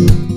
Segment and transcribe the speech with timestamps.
[0.00, 0.29] So,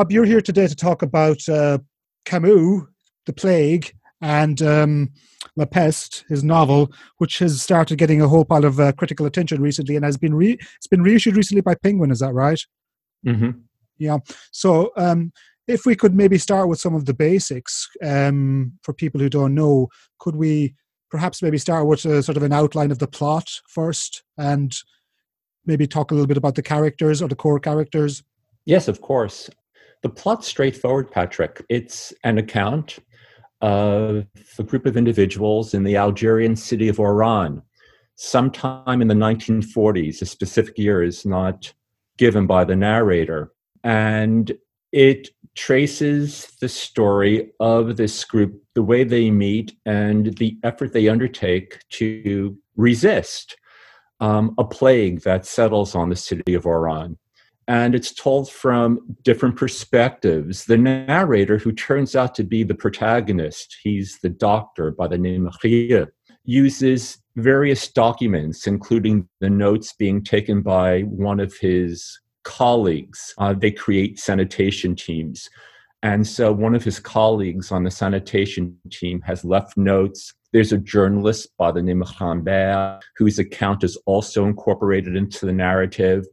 [0.00, 1.76] Rob, you're here today to talk about uh,
[2.24, 2.84] Camus,
[3.26, 3.92] The Plague,
[4.22, 5.10] and um,
[5.56, 9.60] La Peste, his novel, which has started getting a whole pile of uh, critical attention
[9.60, 12.10] recently, and has been re- it's been reissued recently by Penguin.
[12.10, 12.58] Is that right?
[13.26, 13.50] Mm-hmm.
[13.98, 14.20] Yeah.
[14.52, 15.32] So, um,
[15.68, 19.54] if we could maybe start with some of the basics um, for people who don't
[19.54, 20.76] know, could we
[21.10, 24.74] perhaps maybe start with a, sort of an outline of the plot first, and
[25.66, 28.22] maybe talk a little bit about the characters or the core characters?
[28.64, 29.50] Yes, of course.
[30.02, 31.64] The plot's straightforward, Patrick.
[31.68, 32.98] It's an account
[33.60, 34.24] of
[34.58, 37.62] a group of individuals in the Algerian city of Oran,
[38.14, 40.22] sometime in the 1940s.
[40.22, 41.72] A specific year is not
[42.16, 43.52] given by the narrator.
[43.84, 44.56] And
[44.92, 51.08] it traces the story of this group, the way they meet, and the effort they
[51.08, 53.56] undertake to resist
[54.20, 57.18] um, a plague that settles on the city of Oran
[57.70, 60.64] and it's told from different perspectives.
[60.64, 65.46] The narrator, who turns out to be the protagonist, he's the doctor by the name
[65.46, 66.08] of Rieux,
[66.44, 73.32] uses various documents, including the notes being taken by one of his colleagues.
[73.38, 75.48] Uh, they create sanitation teams.
[76.02, 80.34] And so one of his colleagues on the sanitation team has left notes.
[80.52, 85.52] There's a journalist by the name of Rambert, whose account is also incorporated into the
[85.52, 86.26] narrative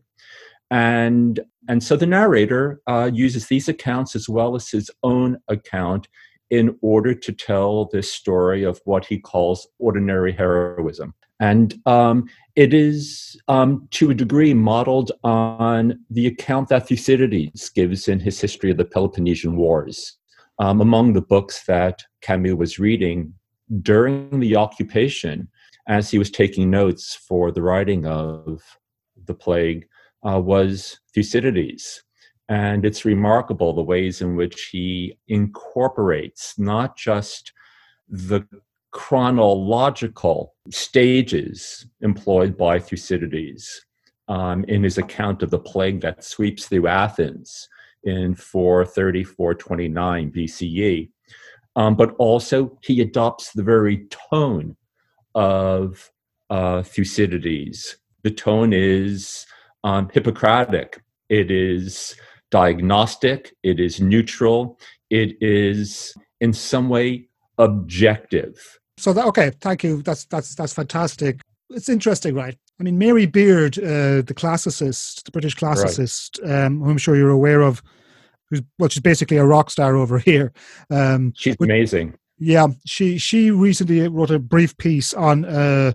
[0.72, 6.08] and and so the narrator uh, uses these accounts as well as his own account
[6.50, 11.14] in order to tell this story of what he calls ordinary heroism.
[11.40, 18.08] And um, it is um, to a degree modeled on the account that thucydides gives
[18.08, 20.18] in his history of the peloponnesian wars
[20.60, 23.34] um, among the books that camus was reading
[23.82, 25.48] during the occupation
[25.88, 28.64] as he was taking notes for the writing of
[29.26, 29.88] the plague
[30.24, 32.04] uh, was Thucydides.
[32.50, 37.52] And it's remarkable the ways in which he incorporates not just
[38.08, 38.48] the
[38.92, 43.86] chronological stages employed by Thucydides
[44.28, 47.68] um, in his account of the plague that sweeps through Athens
[48.04, 51.10] in 430, 429 BCE,
[51.76, 54.76] um, but also he adopts the very tone
[55.36, 56.12] of
[56.50, 57.98] uh, Thucydides.
[58.24, 59.46] The tone is
[59.84, 61.02] um, Hippocratic.
[61.30, 62.16] It is
[62.52, 63.56] diagnostic.
[63.64, 64.80] It is neutral.
[65.10, 68.56] It is in some way objective.
[68.98, 70.02] So that, okay, thank you.
[70.02, 71.42] That's that's that's fantastic.
[71.70, 72.58] It's interesting, right?
[72.80, 76.66] I mean, Mary Beard, uh, the classicist, the British classicist, right.
[76.66, 77.82] um, who I'm sure you're aware of,
[78.50, 80.52] who's well, she's basically a rock star over here.
[80.90, 82.16] Um, she's amazing.
[82.40, 85.94] Yeah, she she recently wrote a brief piece on uh,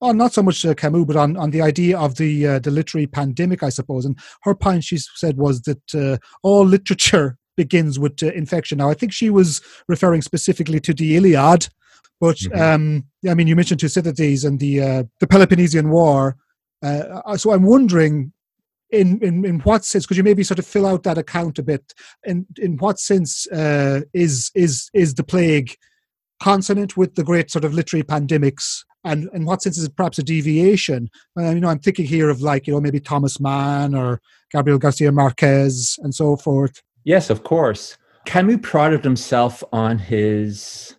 [0.00, 2.70] on not so much uh, Camus, but on, on the idea of the uh, the
[2.70, 4.04] literary pandemic, I suppose.
[4.04, 8.78] And her point, she said, was that uh, all literature begins with uh, infection.
[8.78, 11.68] Now, I think she was referring specifically to the Iliad,
[12.20, 12.60] but mm-hmm.
[12.60, 16.36] um, I mean, you mentioned Thucydides and the uh, the Peloponnesian War.
[16.80, 18.32] Uh, so I'm wondering,
[18.90, 21.62] in, in in what sense could you maybe sort of fill out that account a
[21.64, 21.92] bit?
[22.24, 23.48] In in what sense
[24.14, 25.74] is is is the plague
[26.40, 30.18] consonant with the great sort of literary pandemics and in what sense is it perhaps
[30.18, 31.08] a deviation?
[31.38, 34.20] Uh, you know, I'm thinking here of like you know maybe Thomas Mann or
[34.52, 36.82] Gabriel Garcia Marquez and so forth.
[37.04, 37.96] Yes, of course.
[38.26, 40.96] Camus prided himself on his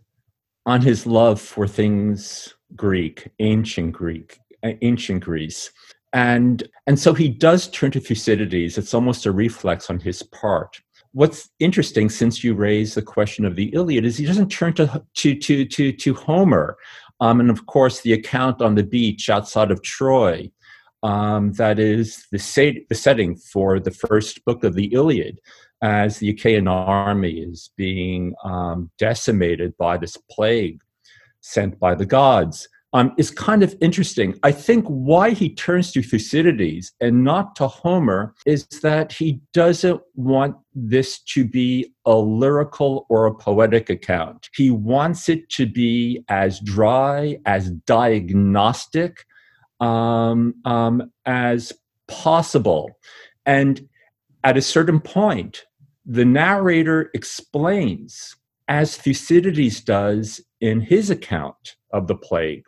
[0.65, 5.71] on his love for things Greek, ancient Greek, ancient Greece.
[6.13, 8.77] And and so he does turn to Thucydides.
[8.77, 10.81] It's almost a reflex on his part.
[11.11, 15.03] What's interesting, since you raised the question of the Iliad, is he doesn't turn to
[15.15, 16.77] to to to, to Homer
[17.19, 20.49] um, and of course, the account on the beach outside of Troy,
[21.03, 25.39] um, that is the, set, the setting for the first book of the Iliad,
[25.81, 30.81] as the Achaean army is being um, decimated by this plague
[31.41, 34.37] sent by the gods um, is kind of interesting.
[34.43, 40.01] I think why he turns to Thucydides and not to Homer is that he doesn't
[40.15, 44.49] want this to be a lyrical or a poetic account.
[44.55, 49.25] He wants it to be as dry, as diagnostic
[49.79, 51.71] um, um, as
[52.07, 52.89] possible.
[53.45, 53.87] And
[54.43, 55.65] at a certain point,
[56.05, 58.35] the narrator explains,
[58.67, 62.63] as Thucydides does in his account of the plague,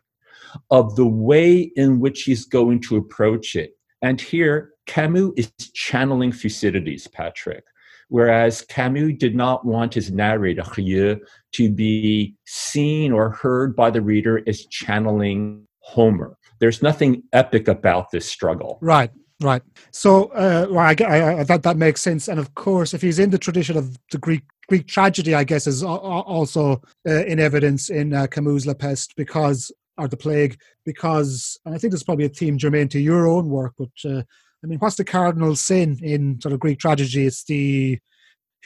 [0.70, 3.72] of the way in which he's going to approach it.
[4.02, 7.64] And here, Camus is channeling Thucydides, Patrick,
[8.10, 11.20] whereas Camus did not want his narrator, Rieux,
[11.54, 16.38] to be seen or heard by the reader as channeling Homer.
[16.60, 18.78] There's nothing epic about this struggle.
[18.82, 19.12] Right.
[19.42, 19.64] Right.
[19.90, 22.28] So, uh, well, I, I, I, that that makes sense.
[22.28, 25.66] And of course, if he's in the tradition of the Greek Greek tragedy, I guess
[25.66, 29.72] is also uh, in evidence in uh, Camus' La Peste because
[30.02, 33.50] or the plague because and I think there's probably a theme germane to your own
[33.50, 33.74] work.
[33.78, 34.24] But uh,
[34.64, 37.26] I mean, what's the cardinal sin in sort of Greek tragedy?
[37.26, 38.00] It's the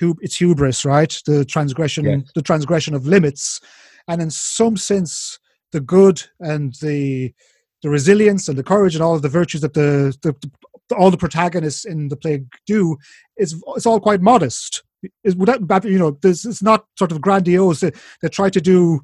[0.02, 1.18] it's hubris, right?
[1.26, 2.32] The transgression, yes.
[2.36, 3.62] the transgression of limits,
[4.08, 5.40] and in some sense,
[5.72, 7.34] the good and the
[7.82, 11.12] the resilience and the courage and all of the virtues that the, the, the all
[11.12, 12.98] the protagonists in the plague do
[13.38, 14.84] is it's all quite modest.
[15.24, 17.82] Is would that you know this is not sort of grandiose.
[17.82, 17.92] They,
[18.22, 19.02] they try to do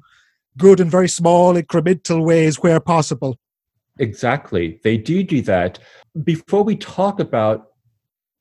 [0.58, 3.38] good in very small incremental ways where possible.
[3.98, 5.78] Exactly, they do do that.
[6.24, 7.68] Before we talk about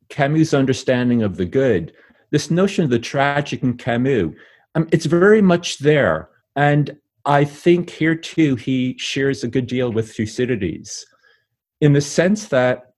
[0.10, 1.94] Camus' understanding of the good,
[2.31, 4.34] this notion of the tragic in Camus,
[4.75, 6.30] um, it's very much there.
[6.56, 11.06] And I think here too, he shares a good deal with Thucydides
[11.81, 12.94] in the sense that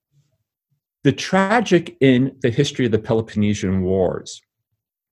[1.03, 4.41] the tragic in the history of the Peloponnesian Wars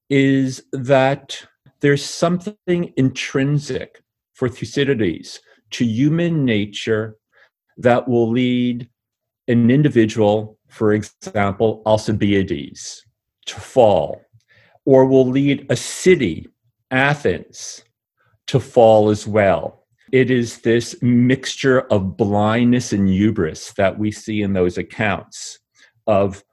[0.10, 1.46] is that
[1.82, 4.02] there's something intrinsic
[4.34, 5.40] for Thucydides
[5.72, 7.18] to human nature
[7.78, 8.90] that will lead
[9.48, 13.04] an individual, for example, Alcibiades,
[13.48, 14.22] to fall,
[14.86, 16.48] or will lead a city,
[16.92, 17.84] Athens,
[18.48, 19.86] to fall as well.
[20.12, 25.60] It is this mixture of blindness and hubris that we see in those accounts
[26.06, 26.44] of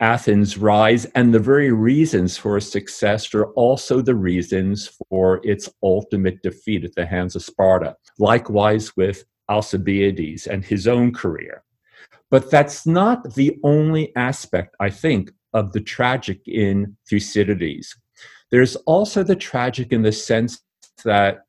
[0.00, 5.68] Athens' rise, and the very reasons for its success are also the reasons for its
[5.82, 7.96] ultimate defeat at the hands of Sparta.
[8.18, 11.62] Likewise with Alcibiades and his own career.
[12.30, 17.96] But that's not the only aspect, I think, of the tragic in Thucydides.
[18.50, 20.60] There's also the tragic in the sense
[21.04, 21.44] that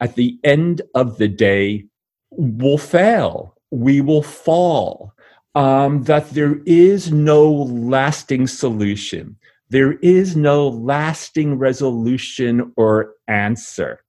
[0.00, 1.84] at the end of the day,
[2.30, 5.12] we'll fail, we will fall,
[5.54, 9.36] um, that there is no lasting solution,
[9.68, 14.00] there is no lasting resolution or answer.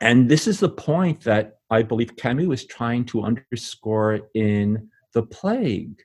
[0.00, 5.22] And this is the point that I believe Camus is trying to underscore in The
[5.22, 6.02] Plague.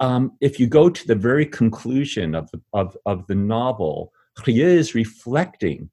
[0.00, 4.78] Um, if you go to the very conclusion of the, of, of the novel, Rieux
[4.78, 5.90] is reflecting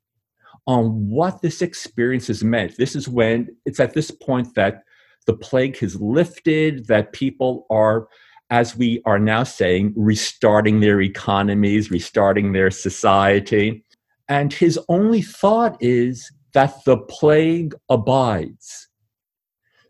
[0.67, 2.77] on what this experience has meant.
[2.77, 4.83] This is when it's at this point that
[5.25, 8.07] the plague has lifted, that people are,
[8.49, 13.83] as we are now saying, restarting their economies, restarting their society.
[14.27, 18.87] And his only thought is that the plague abides,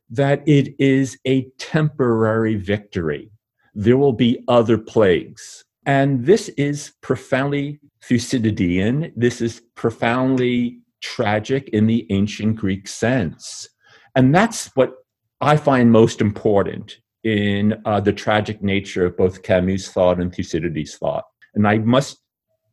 [0.10, 3.31] that it is a temporary victory.
[3.74, 5.64] There will be other plagues.
[5.86, 9.12] And this is profoundly Thucydidean.
[9.16, 13.68] This is profoundly tragic in the ancient Greek sense.
[14.16, 14.94] And that's what
[15.42, 20.96] I find most important in uh, the tragic nature of both Camus' thought and Thucydides'
[20.96, 21.26] thought.
[21.56, 22.21] And I must,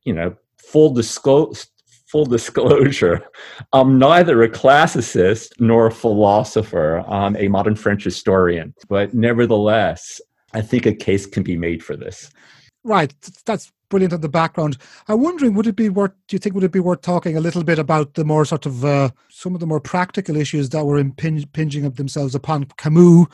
[0.05, 1.67] you know, full disclose,
[2.07, 3.25] full disclosure,
[3.73, 7.03] I'm neither a classicist nor a philosopher.
[7.09, 10.21] I'm a modern French historian, but nevertheless,
[10.53, 12.31] I think a case can be made for this.
[12.85, 13.15] Right,
[13.47, 14.79] that's brilliant in the background.
[15.07, 16.13] I'm wondering, would it be worth?
[16.27, 18.65] Do you think would it be worth talking a little bit about the more sort
[18.65, 23.27] of uh, some of the more practical issues that were impinging of themselves upon Camus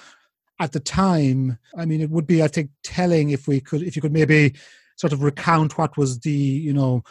[0.59, 1.59] at the time?
[1.77, 4.55] I mean, it would be, I think, telling if we could, if you could maybe
[4.97, 7.05] sort of recount what was the, you know,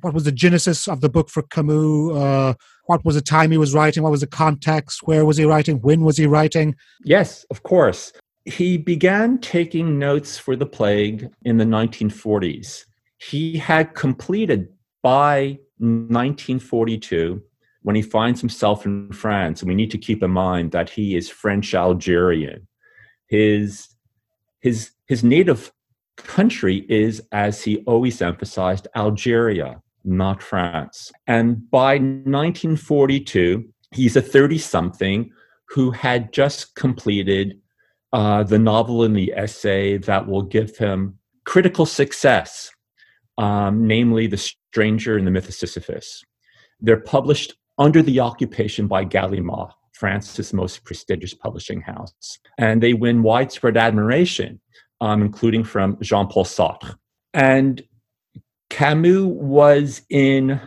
[0.00, 2.16] what was the genesis of the book for Camus?
[2.16, 2.54] Uh,
[2.86, 4.02] what was the time he was writing?
[4.02, 5.04] What was the context?
[5.04, 5.76] Where was he writing?
[5.82, 6.74] When was he writing?
[7.04, 8.12] Yes, of course.
[8.44, 12.84] He began taking notes for the plague in the 1940s.
[13.18, 14.68] He had completed
[15.02, 17.42] by 1942
[17.82, 21.16] when he finds himself in France, and we need to keep in mind that he
[21.16, 22.66] is French Algerian.
[23.28, 23.88] His,
[24.60, 25.72] his, his native
[26.16, 31.12] country is, as he always emphasized, Algeria, not France.
[31.26, 35.30] And by 1942, he's a 30 something
[35.68, 37.58] who had just completed
[38.12, 42.70] uh, the novel and the essay that will give him critical success,
[43.38, 46.22] um, namely The Stranger and the Myth of Sisyphus.
[46.80, 52.38] They're published under the occupation by Gallimard, France's most prestigious publishing house.
[52.58, 54.60] And they win widespread admiration,
[55.00, 56.96] um, including from Jean Paul Sartre.
[57.32, 57.82] And
[58.68, 60.60] Camus was in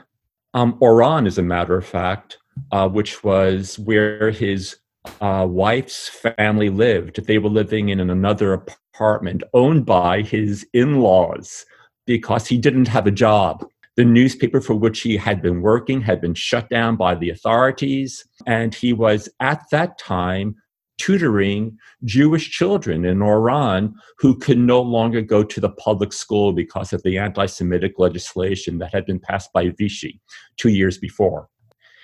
[0.54, 2.38] um, Oran, as a matter of fact,
[2.72, 4.78] uh, which was where his
[5.22, 7.26] uh, wife's family lived.
[7.26, 11.66] They were living in another apartment owned by his in laws
[12.06, 13.66] because he didn't have a job.
[13.98, 18.26] The newspaper for which he had been working had been shut down by the authorities,
[18.46, 20.56] and he was at that time
[20.98, 26.94] tutoring Jewish children in Oran who could no longer go to the public school because
[26.94, 30.22] of the anti Semitic legislation that had been passed by Vichy
[30.58, 31.50] two years before.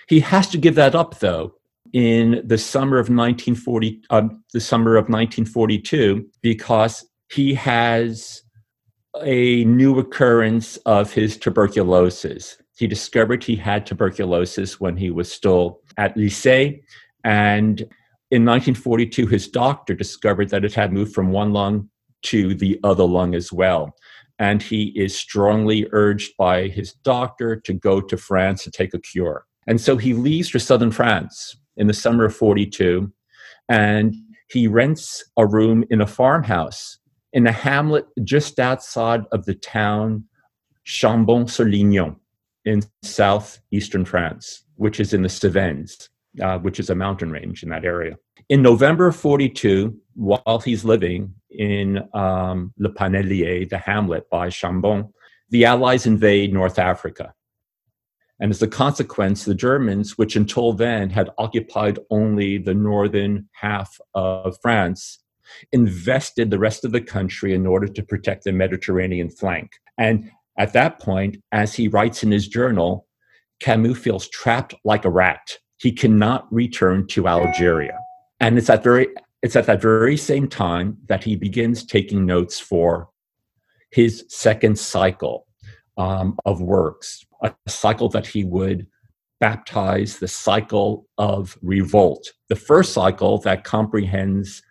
[0.08, 1.54] He has to give that up, though,
[1.94, 8.44] in the summer of 1940, um, the summer of 1942, because he has
[9.22, 12.58] a new occurrence of his tuberculosis.
[12.78, 16.82] He discovered he had tuberculosis when he was still at Lycée,
[17.24, 17.82] and
[18.32, 21.90] in 1942, his doctor discovered that it had moved from one lung
[22.24, 23.94] to the other lung as well.
[24.40, 29.00] And he is strongly urged by his doctor to go to France to take a
[29.00, 29.46] cure.
[29.68, 33.12] And so he leaves for southern France in the summer of 42
[33.68, 34.16] and
[34.50, 36.98] he rents a room in a farmhouse
[37.34, 40.24] in a hamlet just outside of the town
[40.86, 42.16] Chambon-sur-Lignon
[42.66, 46.10] in southeastern France, which is in the Cevennes
[46.42, 48.16] uh, which is a mountain range in that area.
[48.50, 55.12] In November of 42, while he's living in um, Le Panelier, the hamlet by Chambon,
[55.50, 57.34] the Allies invade North Africa.
[58.42, 63.98] And as a consequence, the Germans, which until then had occupied only the northern half
[64.14, 65.20] of France,
[65.72, 69.74] invested the rest of the country in order to protect the Mediterranean flank.
[69.98, 73.08] And at that point, as he writes in his journal,
[73.60, 77.98] Camus feels trapped like a rat he cannot return to Algeria.
[78.40, 79.08] And it's at very
[79.42, 83.10] it's at that very same time that he begins taking notes for
[83.90, 85.48] his second cycle
[85.98, 88.88] um, of works, a cycle that he would
[89.40, 92.32] baptize the cycle of revolt.
[92.50, 94.62] The first cycle that comprehends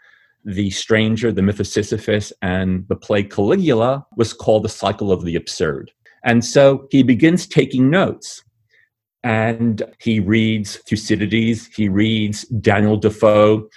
[0.44, 5.24] the stranger, the myth of Sisyphus, and the play Caligula was called the cycle of
[5.24, 5.90] the absurd.
[6.24, 8.42] And so he begins taking notes
[9.22, 13.68] and he reads Thucydides, he reads Daniel Defoe,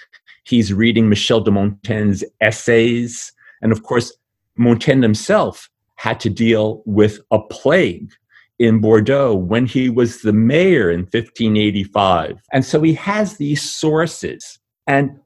[0.44, 4.14] he's reading Michel de Montaigne's essays, and of course,
[4.56, 8.10] Montaigne himself had to deal with a plague
[8.58, 12.40] in Bordeaux when he was the mayor in 1585.
[12.52, 14.58] And so he has these sources.
[14.86, 15.18] And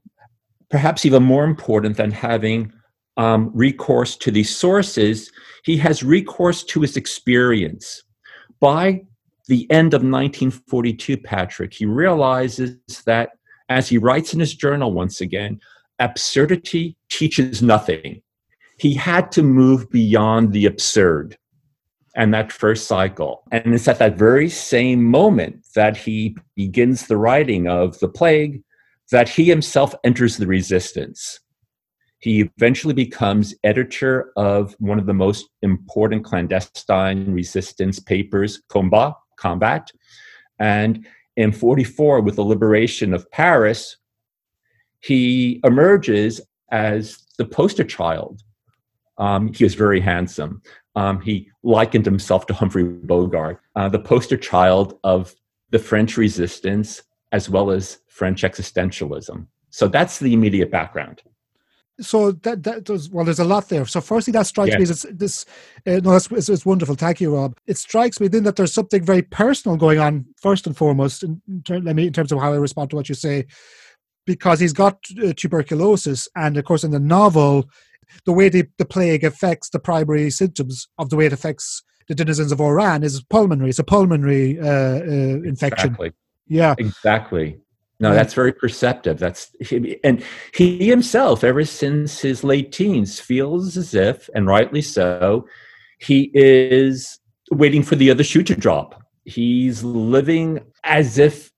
[0.71, 2.73] perhaps even more important than having
[3.17, 5.31] um, recourse to these sources,
[5.65, 8.03] he has recourse to his experience.
[8.61, 9.03] By
[9.49, 13.31] the end of 1942, Patrick, he realizes that,
[13.69, 15.61] as he writes in his journal once again,
[15.99, 18.23] absurdity teaches nothing.
[18.79, 21.37] He had to move beyond the absurd
[22.15, 23.43] and that first cycle.
[23.53, 28.63] And it's at that very same moment that he begins the writing of The Plague
[29.11, 31.41] that he himself enters the resistance.
[32.21, 39.91] He eventually becomes editor of one of the most important clandestine resistance papers, Combat, combat.
[40.59, 41.07] And
[41.37, 43.97] in 44, with the liberation of Paris,
[45.01, 46.41] he emerges
[46.73, 48.43] as the poster child.
[49.19, 50.63] Um, he was very handsome.
[50.95, 55.35] Um, he likened himself to Humphrey Bogart, uh, the poster child of
[55.71, 59.47] the French resistance as well as French existentialism.
[59.71, 61.23] So that's the immediate background
[62.01, 63.25] so that that does well.
[63.25, 63.85] There's a lot there.
[63.87, 64.79] So firstly, that strikes yeah.
[64.79, 65.45] me as this.
[65.87, 66.95] Uh, no, that's it's, it's, wonderful.
[66.95, 67.59] Thank you, Rob.
[67.67, 71.25] It strikes me then that there's something very personal going on first and foremost.
[71.25, 73.47] In, ter- in terms of how I respond to what you say,
[74.27, 77.69] because he's got uh, tuberculosis, and of course, in the novel,
[78.25, 82.15] the way the, the plague affects the primary symptoms of the way it affects the
[82.15, 83.71] denizens of Oran is pulmonary.
[83.71, 85.91] It's a pulmonary uh, uh infection.
[85.91, 86.13] Exactly.
[86.47, 86.75] Yeah.
[86.79, 87.61] Exactly.
[88.01, 89.19] No, that's very perceptive.
[89.19, 89.51] That's
[90.05, 90.23] and
[90.55, 95.47] he himself, ever since his late teens, feels as if, and rightly so,
[95.99, 97.19] he is
[97.51, 99.03] waiting for the other shoe to drop.
[99.25, 101.51] He's living as if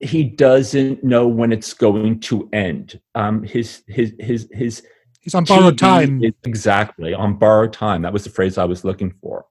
[0.00, 3.00] he doesn't know when it's going to end.
[3.14, 4.82] Um, his his his his
[5.26, 6.22] he's on borrowed time.
[6.44, 8.02] exactly on borrowed time.
[8.02, 9.44] That was the phrase I was looking for.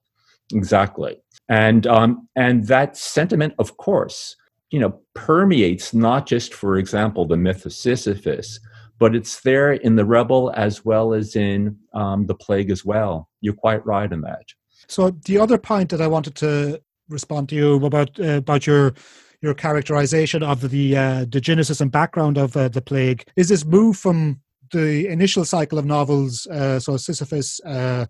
[0.52, 1.16] Exactly,
[1.48, 4.36] and um, and that sentiment, of course
[4.70, 8.58] you know, permeates not just, for example, the myth of Sisyphus,
[8.98, 13.28] but it's there in the rebel as well as in um, the plague as well.
[13.40, 14.44] You're quite right in that.
[14.88, 18.94] So the other point that I wanted to respond to you about uh, about your
[19.42, 23.64] your characterization of the uh, the genesis and background of uh, the plague is this
[23.64, 24.40] move from
[24.72, 28.06] the initial cycle of novels, uh, so Sisyphus, uh,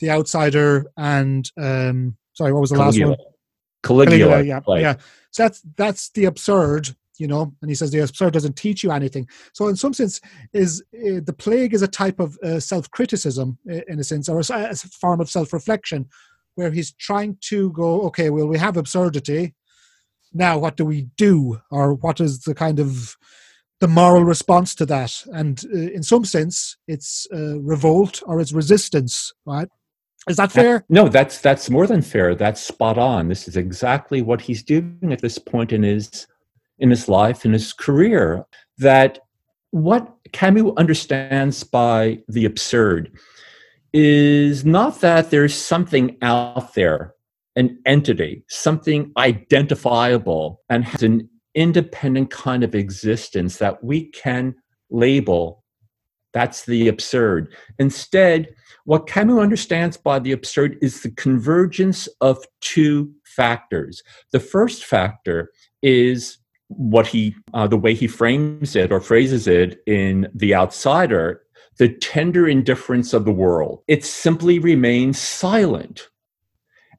[0.00, 3.10] The Outsider, and um, sorry, what was the Caligula.
[3.10, 3.28] last one?
[3.82, 4.28] Caligula.
[4.28, 4.96] Caligula, yeah, yeah.
[5.30, 7.54] So that's that's the absurd, you know.
[7.60, 9.28] And he says the absurd doesn't teach you anything.
[9.52, 10.20] So in some sense,
[10.52, 14.70] is uh, the plague is a type of uh, self-criticism in a sense, or a,
[14.70, 16.08] a form of self-reflection,
[16.54, 19.54] where he's trying to go, okay, well, we have absurdity.
[20.32, 23.16] Now, what do we do, or what is the kind of
[23.80, 25.24] the moral response to that?
[25.32, 29.68] And uh, in some sense, it's uh, revolt or it's resistance, right?
[30.28, 30.84] Is that fair?
[30.88, 32.34] No, that's that's more than fair.
[32.34, 33.28] That's spot on.
[33.28, 36.26] This is exactly what he's doing at this point in his
[36.78, 38.46] in his life in his career.
[38.78, 39.18] That
[39.70, 43.12] what Camus understands by the absurd
[43.92, 47.14] is not that there's something out there,
[47.54, 54.54] an entity, something identifiable and has an independent kind of existence that we can
[54.90, 55.62] label.
[56.32, 57.54] That's the absurd.
[57.78, 58.48] Instead,
[58.84, 64.02] what Camus understands by the absurd is the convergence of two factors.
[64.32, 65.50] The first factor
[65.82, 71.42] is what he, uh, the way he frames it or phrases it in The Outsider,
[71.78, 73.82] the tender indifference of the world.
[73.86, 76.08] It simply remains silent.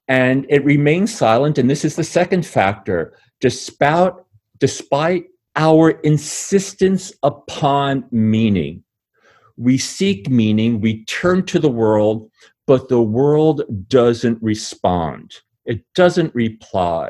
[0.07, 4.13] And it remains silent, and this is the second factor, despite,
[4.59, 8.83] despite our insistence upon meaning.
[9.57, 12.29] We seek meaning, we turn to the world,
[12.67, 15.33] but the world doesn't respond.
[15.65, 17.09] It doesn't reply.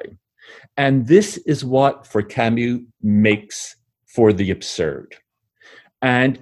[0.77, 3.75] And this is what, for Camus, makes
[4.05, 5.15] for the absurd.
[6.01, 6.39] And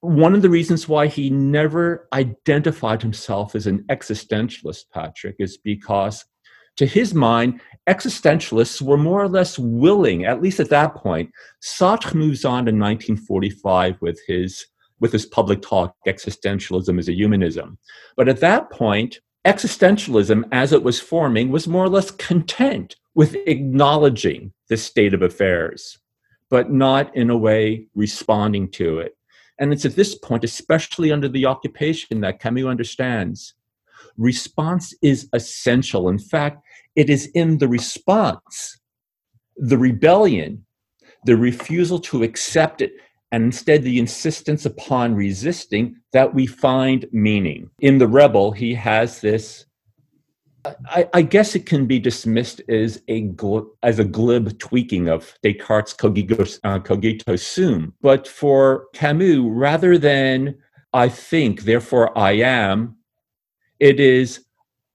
[0.00, 6.24] one of the reasons why he never identified himself as an existentialist, Patrick, is because
[6.76, 11.30] to his mind, existentialists were more or less willing, at least at that point.
[11.62, 14.66] Sartre moves on in 1945 with his
[15.00, 17.78] with his public talk, existentialism is a humanism.
[18.16, 23.34] But at that point, existentialism, as it was forming, was more or less content with
[23.46, 25.98] acknowledging the state of affairs,
[26.50, 29.16] but not in a way responding to it.
[29.58, 33.54] And it's at this point, especially under the occupation, that Camus understands
[34.20, 36.08] response is essential.
[36.08, 36.62] In fact,
[36.94, 38.78] it is in the response,
[39.56, 40.64] the rebellion,
[41.24, 42.92] the refusal to accept it,
[43.32, 47.70] and instead the insistence upon resisting that we find meaning.
[47.80, 49.66] In The Rebel, he has this.
[50.86, 55.32] I, I guess it can be dismissed as a gl- as a glib tweaking of
[55.42, 60.56] Descartes' cogito, uh, cogito sum, but for Camus, rather than
[60.92, 62.96] "I think, therefore I am,"
[63.80, 64.44] it is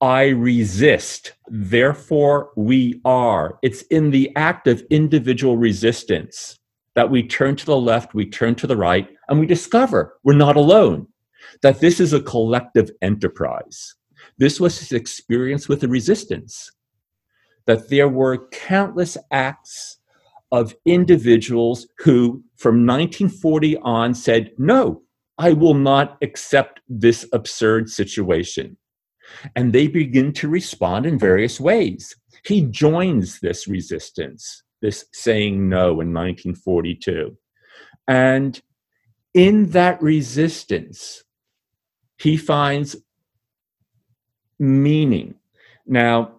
[0.00, 6.58] "I resist, therefore we are." It's in the act of individual resistance
[6.94, 10.34] that we turn to the left, we turn to the right, and we discover we're
[10.34, 11.06] not alone,
[11.62, 13.94] that this is a collective enterprise.
[14.38, 16.70] This was his experience with the resistance,
[17.66, 19.98] that there were countless acts
[20.52, 25.02] of individuals who, from 1940 on, said, No,
[25.38, 28.76] I will not accept this absurd situation.
[29.54, 32.14] And they begin to respond in various ways.
[32.44, 37.36] He joins this resistance this saying no in 1942.
[38.08, 38.60] And
[39.34, 41.24] in that resistance,
[42.18, 42.96] he finds
[44.58, 45.34] meaning.
[45.86, 46.32] Now,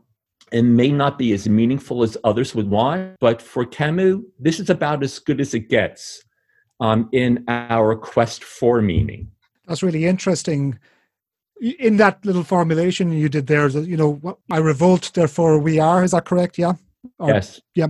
[0.51, 4.69] it may not be as meaningful as others would want, but for Camus, this is
[4.69, 6.23] about as good as it gets
[6.79, 9.31] um, in our quest for meaning.
[9.67, 10.79] That's really interesting.
[11.59, 16.03] In that little formulation you did there, you know, I revolt, therefore we are.
[16.03, 16.57] Is that correct?
[16.57, 16.73] Yeah.
[17.19, 17.61] Or, yes.
[17.73, 17.87] Yeah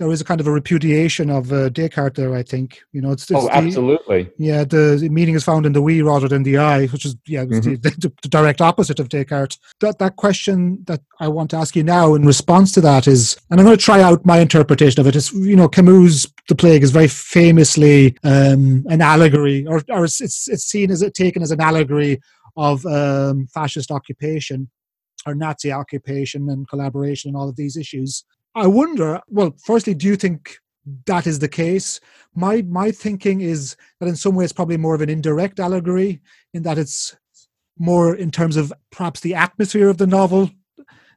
[0.00, 2.34] there is a kind of a repudiation of uh, Descartes there.
[2.34, 3.12] I think you know.
[3.12, 4.30] It's, it's oh, the, absolutely.
[4.38, 7.44] Yeah, the meaning is found in the we rather than the I, which is yeah
[7.44, 7.74] mm-hmm.
[7.74, 9.58] the, the, the, direct opposite of Descartes.
[9.80, 13.38] That that question that I want to ask you now in response to that is,
[13.50, 15.14] and I'm going to try out my interpretation of it.
[15.14, 20.22] Is you know Camus' The Plague is very famously um, an allegory, or or it's
[20.22, 22.20] it's, it's seen as it taken as an allegory
[22.56, 24.70] of um, fascist occupation
[25.26, 28.24] or Nazi occupation and collaboration and all of these issues.
[28.54, 29.20] I wonder.
[29.28, 30.58] Well, firstly, do you think
[31.06, 32.00] that is the case?
[32.34, 36.20] My my thinking is that in some ways probably more of an indirect allegory,
[36.54, 37.16] in that it's
[37.78, 40.50] more in terms of perhaps the atmosphere of the novel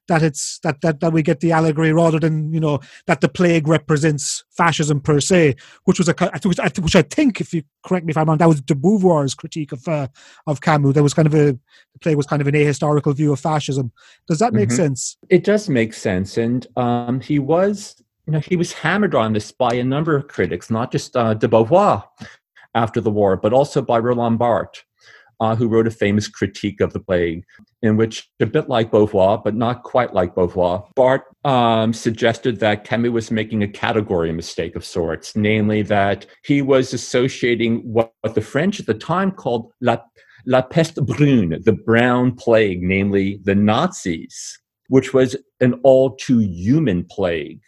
[0.07, 3.29] that it's that, that that we get the allegory rather than you know that the
[3.29, 6.13] plague represents fascism per se, which was a
[6.43, 8.75] which I, which I think, if you correct me if I'm wrong, that was de
[8.75, 10.07] Beauvoir's critique of uh,
[10.47, 10.93] of Camus.
[10.93, 11.53] There was kind of a
[11.93, 13.91] the plague was kind of an ahistorical view of fascism.
[14.27, 14.77] Does that make mm-hmm.
[14.77, 15.17] sense?
[15.29, 19.51] It does make sense, and um, he was you know he was hammered on this
[19.51, 22.03] by a number of critics, not just uh, de Beauvoir
[22.75, 24.83] after the war, but also by Roland Barthes.
[25.43, 27.43] Uh, who wrote a famous critique of the plague,
[27.81, 32.85] in which, a bit like Beauvoir, but not quite like Beauvoir, Barthes um, suggested that
[32.85, 38.35] Camus was making a category mistake of sorts, namely that he was associating what, what
[38.35, 39.97] the French at the time called la,
[40.45, 47.03] la peste brune, the brown plague, namely the Nazis, which was an all too human
[47.03, 47.59] plague,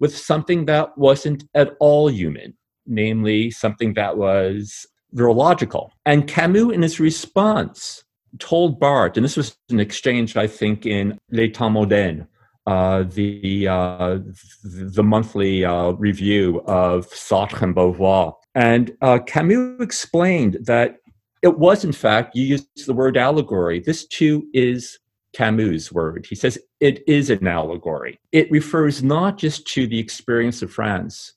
[0.00, 2.56] with something that wasn't at all human,
[2.88, 5.90] namely something that was virological.
[6.06, 8.04] And Camus, in his response,
[8.38, 12.26] told Barthes, and this was an exchange, I think, in Les Temps Modernes,
[12.66, 14.18] uh, the uh,
[14.62, 18.34] the monthly uh, review of Sartre and Beauvoir.
[18.54, 20.96] And uh, Camus explained that
[21.42, 23.80] it was, in fact, you used the word allegory.
[23.80, 24.98] This too is
[25.32, 26.26] Camus' word.
[26.28, 28.18] He says it is an allegory.
[28.32, 31.34] It refers not just to the experience of France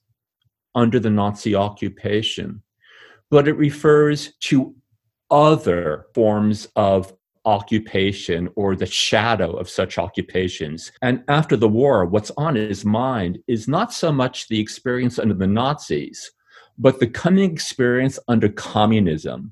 [0.76, 2.62] under the Nazi occupation,
[3.34, 4.76] but it refers to
[5.32, 7.12] other forms of
[7.46, 10.92] occupation or the shadow of such occupations.
[11.02, 15.34] And after the war, what's on his mind is not so much the experience under
[15.34, 16.30] the Nazis,
[16.78, 19.52] but the coming experience under communism.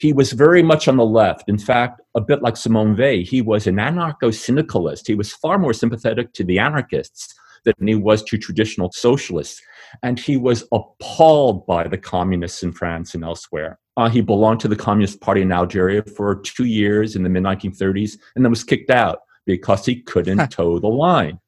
[0.00, 1.48] He was very much on the left.
[1.48, 5.06] In fact, a bit like Simone Weil, he was an anarcho syndicalist.
[5.06, 7.32] He was far more sympathetic to the anarchists
[7.64, 9.62] than he was to traditional socialists
[10.02, 13.78] and he was appalled by the communists in France and elsewhere.
[13.96, 17.42] Uh, he belonged to the Communist Party in Algeria for two years in the mid
[17.42, 21.38] 1930s and then was kicked out because he couldn't toe the line.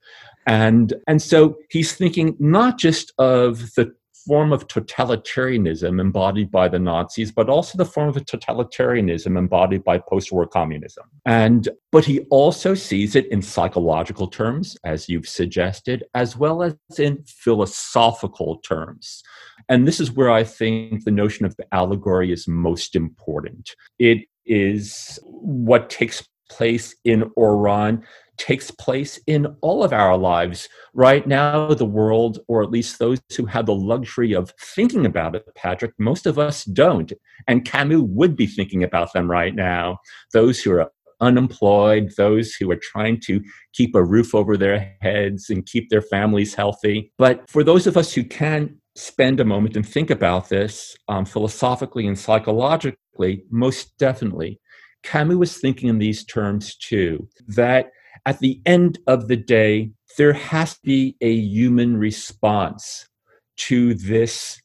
[0.46, 3.94] And, and so he's thinking not just of the
[4.26, 9.98] form of totalitarianism embodied by the Nazis, but also the form of totalitarianism embodied by
[9.98, 11.04] post-war communism.
[11.26, 16.74] And but he also sees it in psychological terms, as you've suggested, as well as
[16.98, 19.22] in philosophical terms.
[19.68, 23.70] And this is where I think the notion of the allegory is most important.
[23.98, 28.04] It is what takes place in Oran
[28.36, 30.68] takes place in all of our lives.
[30.94, 35.34] Right now, the world, or at least those who have the luxury of thinking about
[35.36, 37.12] it, Patrick, most of us don't.
[37.46, 39.98] And Camus would be thinking about them right now.
[40.32, 43.40] Those who are unemployed, those who are trying to
[43.72, 47.12] keep a roof over their heads and keep their families healthy.
[47.16, 51.24] But for those of us who can spend a moment and think about this um,
[51.24, 54.60] philosophically and psychologically, most definitely,
[55.02, 57.90] Camus was thinking in these terms too that
[58.26, 63.08] at the end of the day, there has to be a human response
[63.56, 64.60] to this,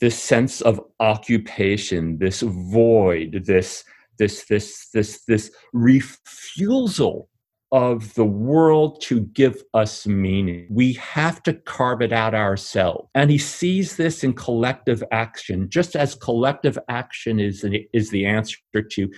[0.00, 3.84] this sense of occupation, this void, this,
[4.18, 7.28] this, this, this, this refusal
[7.72, 10.68] of the world to give us meaning.
[10.70, 13.08] We have to carve it out ourselves.
[13.16, 18.58] And he sees this in collective action, just as collective action is, is the answer
[18.74, 19.10] to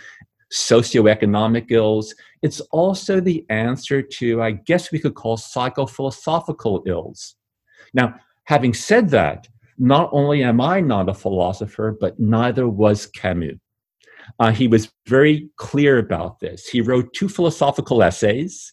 [0.53, 2.15] socioeconomic ills.
[2.43, 7.37] It's also the answer to, I guess we could call psychophilosophical ills.
[7.95, 13.59] Now, having said that, not only am I not a philosopher, but neither was Camus.
[14.39, 16.67] Uh, he was very clear about this.
[16.67, 18.73] He wrote two philosophical essays,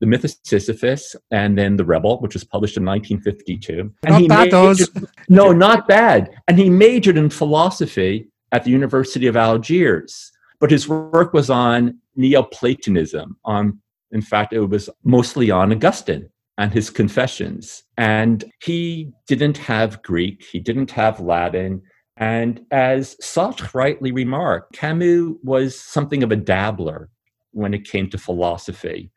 [0.00, 3.80] The Myth of Sisyphus and then The Rebel, which was published in 1952.
[3.80, 5.06] And not he bad, majored, those.
[5.28, 6.30] No, not bad.
[6.48, 10.32] And he majored in philosophy at the University of Algiers.
[10.60, 13.36] But his work was on Neoplatonism.
[13.44, 17.84] On, in fact, it was mostly on Augustine and his confessions.
[17.96, 21.82] And he didn't have Greek, he didn't have Latin.
[22.16, 27.10] And as Sartre rightly remarked, Camus was something of a dabbler
[27.52, 29.12] when it came to philosophy.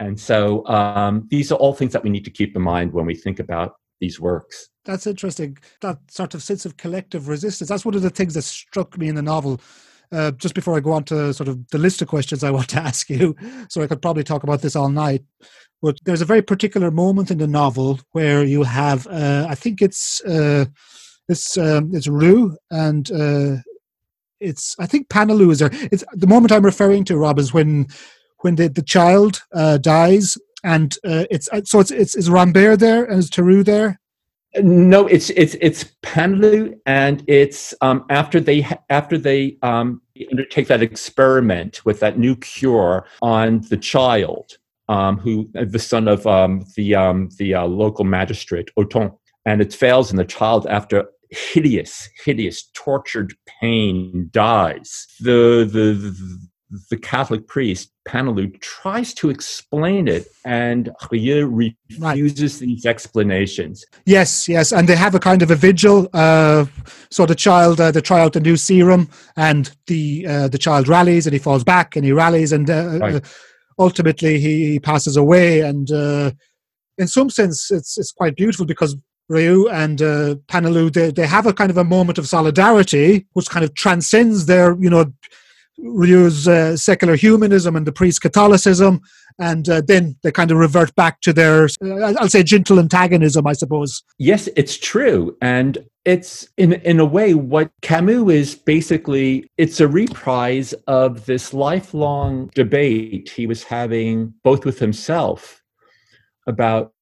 [0.00, 3.06] And so um, these are all things that we need to keep in mind when
[3.06, 4.68] we think about these works.
[4.84, 5.58] That's interesting.
[5.80, 7.68] That sort of sense of collective resistance.
[7.68, 9.60] That's one of the things that struck me in the novel
[10.12, 12.68] uh, just before I go on to sort of the list of questions I want
[12.70, 13.36] to ask you,
[13.68, 15.22] so I could probably talk about this all night.
[15.80, 19.80] But there's a very particular moment in the novel where you have, uh, I think
[19.80, 20.64] it's uh,
[21.28, 23.56] it's um, it's Rieux and uh,
[24.40, 25.70] it's I think Paneloux is there.
[25.72, 27.86] It's the moment I'm referring to, Rob, is when
[28.38, 33.20] when the the child uh, dies and it's so it's it's is Rambert there and
[33.20, 34.00] is Tarrou there?
[34.56, 40.82] No, it's it's it's Paneloux, and it's um, after they after they um, undertake that
[40.82, 44.56] experiment with that new cure on the child,
[44.88, 49.74] um, who the son of um, the um, the uh, local magistrate Othon, and it
[49.74, 55.06] fails, and the child after hideous, hideous, tortured pain dies.
[55.20, 56.48] The the the
[56.98, 62.66] Catholic priest, Paneloux, tries to explain it, and Rieux refuses right.
[62.66, 63.84] these explanations.
[64.04, 66.08] Yes, yes, and they have a kind of a vigil.
[66.12, 66.66] Uh,
[67.10, 70.88] so the child, uh, they try out the new serum, and the uh, the child
[70.88, 73.14] rallies, and he falls back, and he rallies, and uh, right.
[73.16, 73.20] Uh,
[73.78, 75.60] ultimately he passes away.
[75.60, 76.32] And uh,
[76.98, 78.96] in some sense, it's it's quite beautiful because
[79.30, 83.50] Rieux and uh, Paneloux, they, they have a kind of a moment of solidarity, which
[83.50, 85.12] kind of transcends their, you know,
[85.78, 89.00] Rieux's uh, secular humanism and the priest Catholicism,
[89.38, 93.46] and uh, then they kind of revert back to their, uh, I'll say, gentle antagonism,
[93.46, 94.02] I suppose.
[94.18, 99.50] Yes, it's true, and it's in in a way what Camus is basically.
[99.56, 105.62] It's a reprise of this lifelong debate he was having both with himself
[106.46, 106.92] about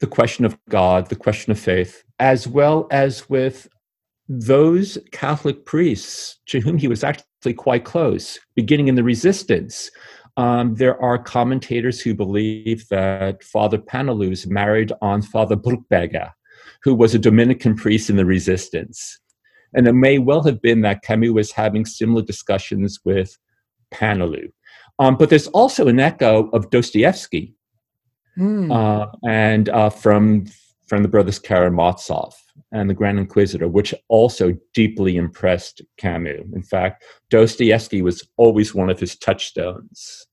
[0.00, 3.68] the question of God, the question of faith, as well as with
[4.28, 7.24] those Catholic priests to whom he was actually
[7.56, 9.90] quite close, beginning in the resistance.
[10.36, 16.30] Um, there are commentators who believe that Father Paneloux married on Father Bruckberger,
[16.82, 19.18] who was a Dominican priest in the resistance.
[19.74, 23.36] And it may well have been that Camus was having similar discussions with
[23.92, 24.50] Paneloux.
[24.98, 27.54] Um, but there's also an echo of Dostoevsky
[28.38, 28.70] mm.
[28.72, 30.46] uh, and uh, from,
[30.90, 32.34] from the brothers Karamazov
[32.72, 36.40] and the Grand Inquisitor, which also deeply impressed Camus.
[36.52, 40.26] In fact, Dostoevsky was always one of his touchstones,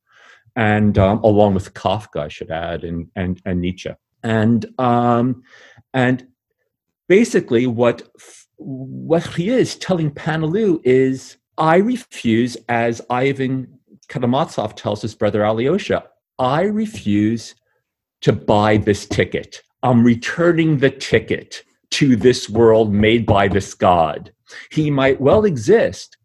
[0.55, 3.91] and um, along with Kafka, I should add, and and, and Nietzsche,
[4.23, 5.43] and um,
[5.93, 6.25] and
[7.07, 8.09] basically what
[8.55, 13.77] what he is telling Paneloux is, I refuse, as Ivan
[14.09, 16.05] Karamazov tells his brother Alyosha,
[16.39, 17.53] I refuse
[18.21, 19.61] to buy this ticket.
[19.87, 24.33] I'm returning the ticket to this world made by this God.
[24.69, 26.17] He might well exist,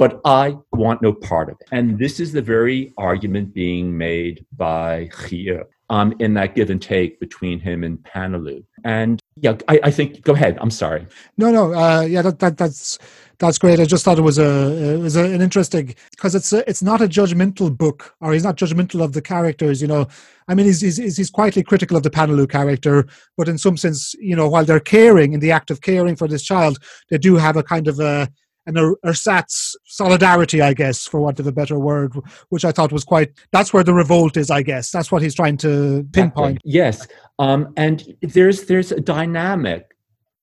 [0.00, 1.68] but I want no part of it.
[1.70, 5.62] And this is the very argument being made by Rieux
[5.94, 8.64] um, in that give and take between him and Paneloux.
[8.84, 10.58] And yeah, I, I think, go ahead.
[10.60, 11.06] I'm sorry.
[11.38, 11.72] No, no.
[11.72, 12.98] Uh, yeah, that, that, that's
[13.38, 13.80] that's great.
[13.80, 16.82] I just thought it was a it was a, an interesting because it's a, it's
[16.82, 19.82] not a judgmental book, or he's not judgmental of the characters.
[19.82, 20.06] You know,
[20.48, 24.14] I mean, he's he's, he's quietly critical of the Paneloux character, but in some sense,
[24.20, 26.78] you know, while they're caring in the act of caring for this child,
[27.10, 28.28] they do have a kind of a
[28.66, 32.14] an ersatz solidarity, I guess, for want of a better word,
[32.48, 33.32] which I thought was quite.
[33.52, 34.90] That's where the revolt is, I guess.
[34.90, 36.60] That's what he's trying to pinpoint.
[36.64, 37.06] Yes,
[37.38, 39.94] um, and there's there's a dynamic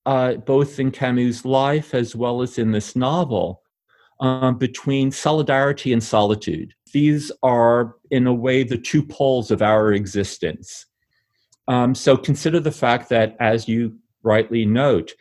[0.06, 3.62] uh, both in Camus' life as well as in this novel,
[4.20, 6.74] um, between solidarity and solitude.
[6.94, 10.86] These are, in a way, the two poles of our existence.
[11.68, 15.14] Um, so consider the fact that, as you rightly note,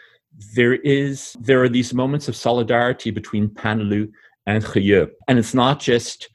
[0.55, 4.11] there is there are these moments of solidarity between Paneloux
[4.46, 6.29] and Rieux, and it's not just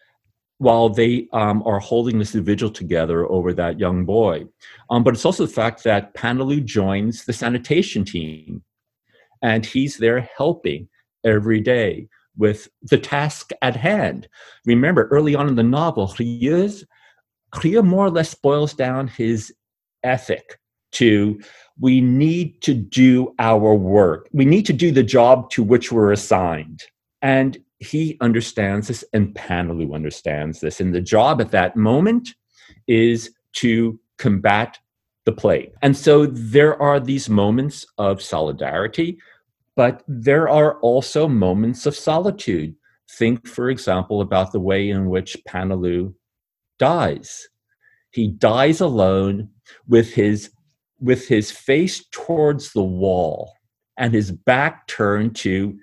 [0.57, 4.45] while they um, are holding this vigil together over that young boy.
[4.89, 8.63] Um, but it's also the fact that Paneloux joins the sanitation team
[9.41, 10.87] and he's there helping
[11.25, 14.27] every day with the task at hand.
[14.65, 16.85] Remember, early on in the novel, Rieux
[17.83, 19.53] more or less boils down his
[20.03, 20.59] ethic
[20.91, 21.39] to
[21.79, 24.29] we need to do our work.
[24.31, 26.83] We need to do the job to which we're assigned.
[27.21, 30.79] And he understands this and Paneloux understands this.
[30.79, 32.29] And the job at that moment
[32.87, 34.79] is to combat
[35.25, 35.71] the plague.
[35.81, 39.17] And so there are these moments of solidarity,
[39.75, 42.75] but there are also moments of solitude.
[43.09, 46.13] Think, for example, about the way in which Paneloux
[46.79, 47.49] dies.
[48.11, 49.49] He dies alone
[49.87, 50.51] with his
[51.05, 53.53] with his face towards the wall
[53.97, 55.77] and his back turned to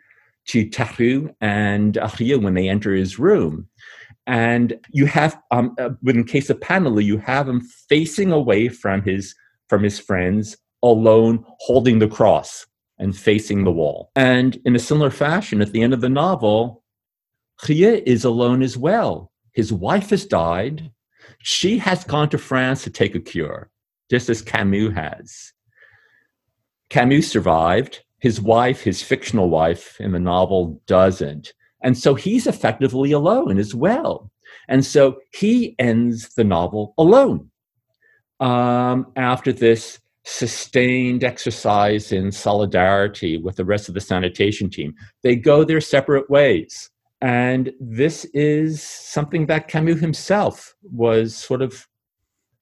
[0.49, 3.69] to Tarrou and Rieux when they enter his room.
[4.27, 9.03] And you have, um, uh, in case of Paneloux, you have him facing away from
[9.03, 9.35] his
[9.69, 12.67] from his friends, alone, holding the cross
[12.99, 14.11] and facing the wall.
[14.15, 16.83] And in a similar fashion, at the end of the novel,
[17.65, 19.33] Rieux is alone as well.
[19.53, 20.91] His wife has died.
[21.39, 23.71] She has gone to France to take a cure,
[24.13, 25.55] just as Camus has.
[26.91, 31.55] Camus survived, his wife, his fictional wife in the novel, doesn't.
[31.83, 34.31] And so he's effectively alone as well.
[34.69, 37.51] And so he ends the novel alone
[38.39, 44.95] um, after this sustained exercise in solidarity with the rest of the sanitation team.
[45.23, 46.91] They go their separate ways.
[47.23, 51.87] And this is something that Camus himself was sort of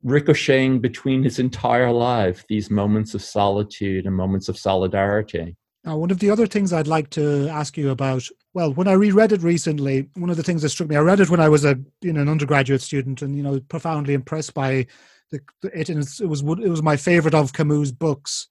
[0.02, 5.56] ricocheting between his entire life, these moments of solitude and moments of solidarity.
[5.84, 8.92] Now, one of the other things I'd like to ask you about well, when I
[8.92, 11.48] reread it recently, one of the things that struck me, I read it when I
[11.48, 14.86] was a you know an undergraduate student, and you know profoundly impressed by
[15.30, 18.48] the, it, and it was it was my favorite of Camus' books.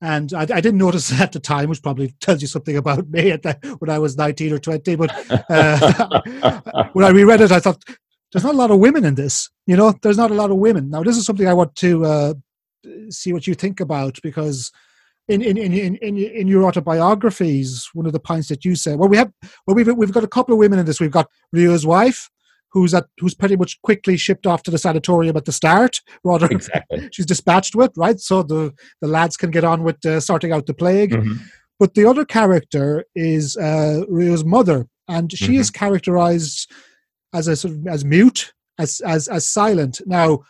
[0.00, 3.32] And I, I, didn't notice at the time, which probably tells you something about me
[3.32, 4.96] at that when I was nineteen or twenty.
[4.96, 5.10] But
[5.48, 6.20] uh,
[6.92, 7.82] when I reread it, I thought
[8.32, 9.50] there's not a lot of women in this.
[9.66, 10.90] You know, there's not a lot of women.
[10.90, 12.34] Now, this is something I want to uh,
[13.10, 14.70] see what you think about because
[15.28, 19.08] in in, in, in, in your autobiographies, one of the points that you say, well,
[19.08, 19.30] we have
[19.66, 21.00] well we've we've got a couple of women in this.
[21.00, 22.30] We've got Rieux's wife,
[22.70, 26.00] who's at who's pretty much quickly shipped off to the sanatorium at the start.
[26.24, 27.08] Rather, exactly.
[27.12, 30.66] she's dispatched with right, so the the lads can get on with uh, sorting out
[30.66, 31.12] the plague.
[31.12, 31.34] Mm-hmm.
[31.78, 35.60] But the other character is uh, Rieux's mother, and she mm-hmm.
[35.60, 36.72] is characterized
[37.34, 40.00] as a sort of as mute, as as as silent.
[40.06, 40.40] Now,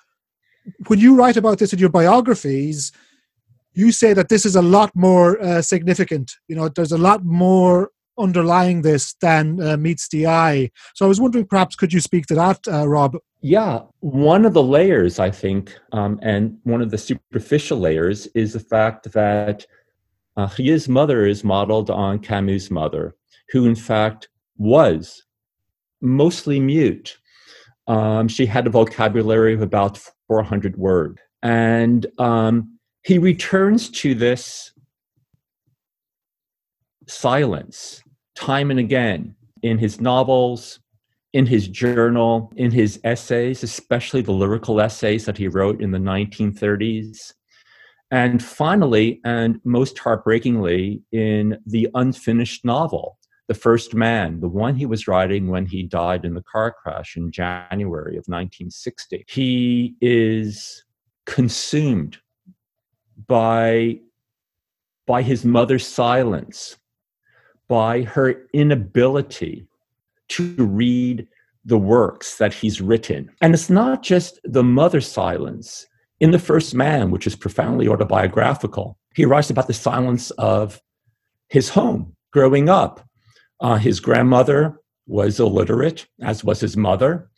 [0.87, 2.93] when you write about this in your biographies,
[3.73, 6.35] you say that this is a lot more uh, significant.
[6.49, 10.71] You know, there's a lot more underlying this than uh, meets the eye.
[10.95, 13.17] So I was wondering, perhaps, could you speak to that, uh, Rob?
[13.41, 18.53] Yeah, one of the layers, I think, um, and one of the superficial layers is
[18.53, 19.65] the fact that
[20.37, 23.15] uh, his mother is modeled on Camus' mother,
[23.51, 25.25] who in fact was
[26.01, 27.19] mostly mute.
[27.87, 31.19] Um, she had a vocabulary of about 400 words.
[31.43, 34.73] And um, he returns to this
[37.07, 38.03] silence
[38.35, 40.79] time and again in his novels,
[41.33, 45.99] in his journal, in his essays, especially the lyrical essays that he wrote in the
[45.99, 47.33] 1930s.
[48.11, 54.85] And finally, and most heartbreakingly, in the unfinished novel, The First Man, the one he
[54.85, 59.25] was writing when he died in the car crash in January of 1960.
[59.27, 60.85] He is
[61.25, 62.19] consumed
[63.27, 64.01] by,
[65.07, 66.77] by his mother's silence,
[67.69, 69.67] by her inability
[70.29, 71.27] to read
[71.65, 73.31] the works that he's written.
[73.41, 75.87] And it's not just the mother's silence.
[76.21, 80.83] In The First Man, which is profoundly autobiographical, he writes about the silence of
[81.49, 83.08] his home growing up.
[83.61, 87.31] Uh, his grandmother was illiterate, as was his mother,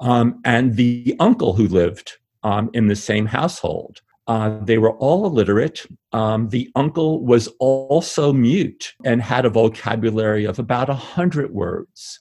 [0.00, 2.12] um, and the uncle who lived
[2.42, 4.00] um, in the same household.
[4.26, 5.86] Uh, they were all illiterate.
[6.12, 12.20] Um, the uncle was also mute and had a vocabulary of about a hundred words.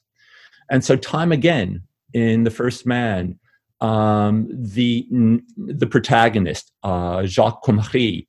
[0.72, 3.38] And so, time again in the first man,
[3.82, 5.06] um, the
[5.58, 8.28] the protagonist uh, Jacques Cormery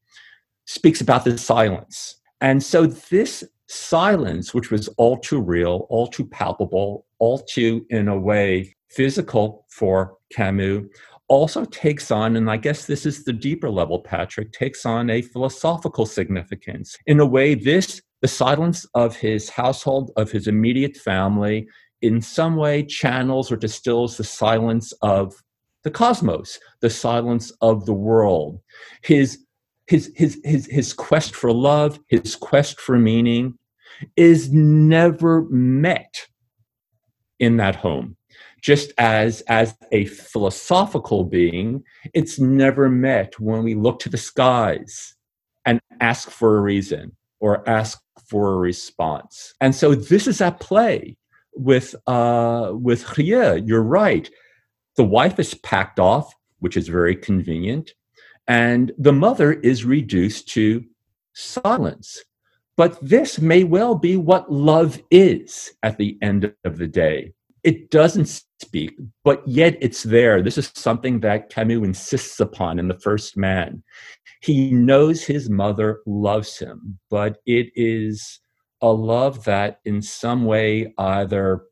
[0.67, 6.25] speaks about the silence, and so this silence, which was all too real, all too
[6.27, 10.85] palpable, all too in a way physical for Camus,
[11.29, 15.21] also takes on, and I guess this is the deeper level, Patrick, takes on a
[15.21, 16.97] philosophical significance.
[17.07, 21.69] In a way, this, the silence of his household, of his immediate family,
[22.01, 25.35] in some way channels or distills the silence of
[25.85, 28.61] the cosmos, the silence of the world.
[29.03, 29.45] His,
[29.89, 33.59] his, his, his, his quest for love, his quest for meaning
[34.17, 36.27] is never met
[37.41, 38.17] in that home.
[38.61, 45.15] Just as as a philosophical being it's never met when we look to the skies
[45.65, 49.55] and ask for a reason or ask for a response.
[49.61, 51.17] And so this is at play
[51.55, 53.63] with uh with Rieux.
[53.65, 54.29] you're right.
[54.97, 57.93] The wife is packed off which is very convenient
[58.49, 60.85] and the mother is reduced to
[61.35, 62.25] silence
[62.77, 67.33] but this may well be what love is at the end of the day
[67.65, 70.43] it doesn't speak, but yet it's there.
[70.43, 73.83] This is something that Camus insists upon in The First Man.
[74.41, 78.41] He knows his mother loves him, but it is
[78.81, 81.65] a love that in some way either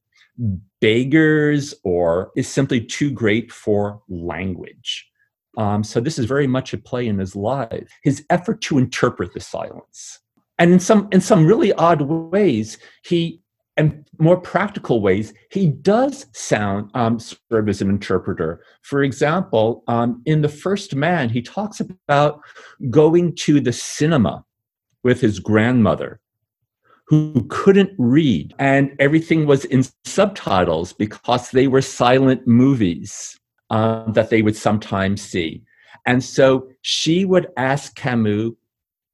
[0.80, 5.08] beggars or is simply too great for language.
[5.56, 7.88] Um, so this is very much at play in his life.
[8.02, 10.20] His effort to interpret the silence,
[10.58, 13.40] and in some in some really odd ways, he
[13.76, 18.62] and more practical ways, he does sound um, serve as an interpreter.
[18.82, 22.40] For example, um, in the first man, he talks about
[22.88, 24.44] going to the cinema
[25.02, 26.20] with his grandmother,
[27.06, 33.38] who couldn't read, and everything was in subtitles because they were silent movies
[33.70, 35.62] um, that they would sometimes see.
[36.06, 38.52] And so she would ask Camus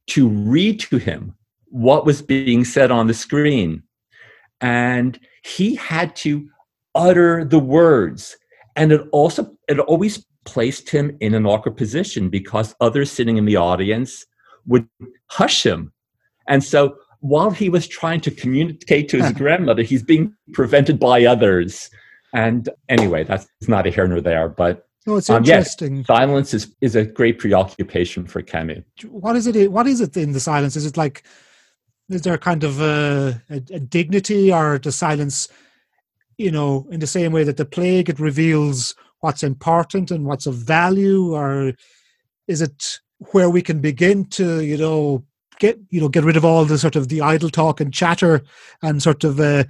[0.09, 1.35] to read to him
[1.67, 3.83] what was being said on the screen
[4.61, 6.47] and he had to
[6.95, 8.37] utter the words
[8.77, 13.47] and it also it always placed him in an awkward position because others sitting in
[13.47, 14.27] the audience
[14.67, 14.87] would
[15.29, 15.93] hush him
[16.49, 21.25] and so while he was trying to communicate to his grandmother, he's being prevented by
[21.25, 21.89] others.
[22.33, 25.93] And anyway, that's not a here nor there, but no, it's interesting.
[25.93, 28.85] Um, yes, silence is, is a great preoccupation for Camus.
[29.09, 29.70] What is it?
[29.70, 30.76] What is it in the silence?
[30.76, 31.24] Is it like,
[32.09, 35.49] is there kind of a, a, a dignity or the silence,
[36.39, 40.47] you know, in the same way that the plague, it reveals what's important and what's
[40.47, 41.72] of value or
[42.49, 45.24] is it where we can begin to, you know,
[45.59, 48.43] get, you know, get rid of all the sort of the idle talk and chatter
[48.83, 49.64] and sort of uh,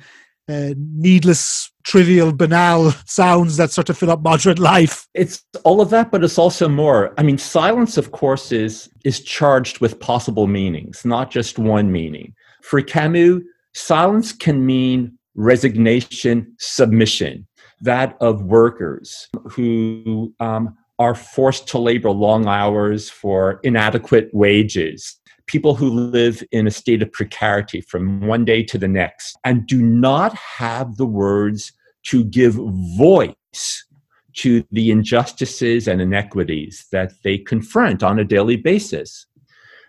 [0.49, 5.07] uh, needless, trivial, banal sounds that sort of fill up modern life.
[5.15, 7.15] It's all of that, but it's also more.
[7.19, 12.35] I mean, silence, of course, is is charged with possible meanings, not just one meaning.
[12.63, 13.43] For Camus,
[13.75, 17.47] silence can mean resignation, submission.
[17.81, 25.19] That of workers who um, are forced to labor long hours for inadequate wages
[25.53, 29.67] people who live in a state of precarity from one day to the next and
[29.67, 31.73] do not have the words
[32.03, 32.55] to give
[32.97, 33.85] voice
[34.33, 39.27] to the injustices and inequities that they confront on a daily basis.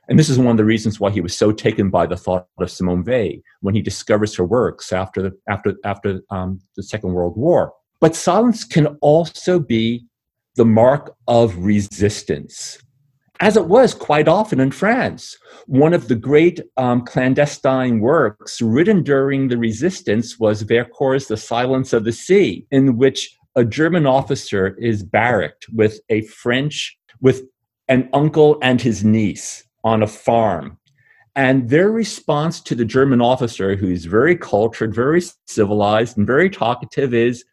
[0.09, 2.45] And this is one of the reasons why he was so taken by the thought
[2.59, 7.13] of Simone Weil when he discovers her works after the, after, after um, the Second
[7.13, 7.71] World War.
[8.01, 10.05] But silence can also be
[10.57, 12.79] the mark of resistance
[13.39, 15.37] as it was quite often in France.
[15.65, 21.93] One of the great um, clandestine works written during the resistance was Vercors' The Silence
[21.93, 27.43] of the Sea, in which a German officer is barracked with a French, with
[27.87, 30.77] an uncle and his niece on a farm.
[31.35, 37.13] And their response to the German officer, who's very cultured, very civilized, and very talkative,
[37.13, 37.43] is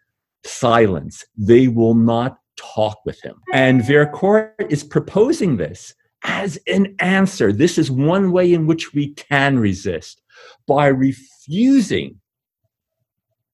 [0.44, 1.24] silence.
[1.36, 2.38] They will not
[2.74, 3.36] talk with him.
[3.52, 5.94] And Vercors is proposing this
[6.24, 7.52] as an answer.
[7.52, 10.22] This is one way in which we can resist
[10.66, 12.20] by refusing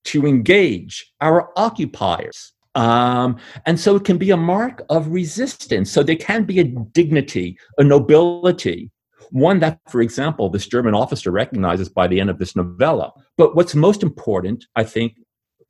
[0.04, 2.52] to engage our occupiers.
[2.74, 5.90] Um, and so it can be a mark of resistance.
[5.90, 8.90] So there can be a dignity, a nobility,
[9.30, 13.12] one that, for example, this German officer recognizes by the end of this novella.
[13.36, 15.14] But what's most important, I think,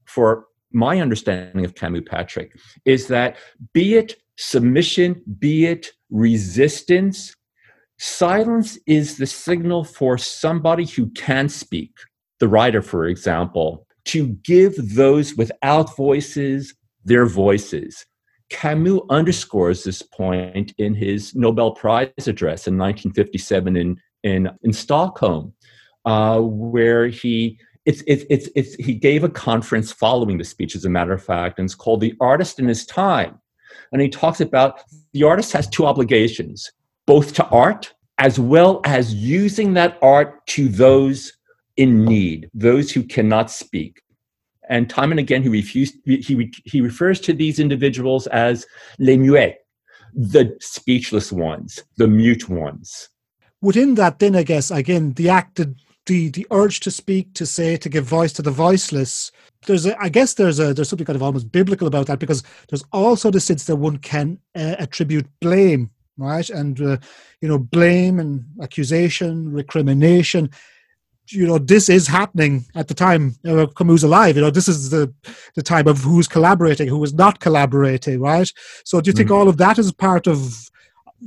[0.04, 2.52] for my understanding of Camus Patrick
[2.84, 3.36] is that
[3.72, 7.34] be it submission, be it resistance,
[7.98, 11.92] silence is the signal for somebody who can speak,
[12.40, 18.04] the writer, for example, to give those without voices their voices.
[18.50, 25.52] Camus underscores this point in his Nobel Prize address in 1957 in, in, in Stockholm,
[26.04, 30.84] uh, where he it's, it's, it's, it's, he gave a conference following the speech, as
[30.84, 33.40] a matter of fact, and it's called The Artist in His Time.
[33.92, 34.82] And he talks about
[35.12, 36.70] the artist has two obligations,
[37.06, 41.32] both to art as well as using that art to those
[41.76, 44.02] in need, those who cannot speak.
[44.68, 48.66] And time and again, he, refused, he, he refers to these individuals as
[48.98, 49.54] les muets,
[50.14, 53.10] the speechless ones, the mute ones.
[53.60, 55.76] Within that, then I guess, again, the acted
[56.06, 59.32] the the urge to speak, to say, to give voice to the voiceless.
[59.66, 62.42] There's a, I guess there's a there's something kind of almost biblical about that because
[62.68, 66.48] there's also the sense that one can uh, attribute blame, right?
[66.48, 66.96] And uh,
[67.40, 70.50] you know, blame and accusation, recrimination.
[71.28, 74.36] You know, this is happening at the time uh, Camus alive.
[74.36, 75.12] You know, this is the
[75.56, 78.50] the time of who's collaborating, who is not collaborating, right?
[78.84, 79.38] So, do you think mm-hmm.
[79.38, 80.70] all of that is part of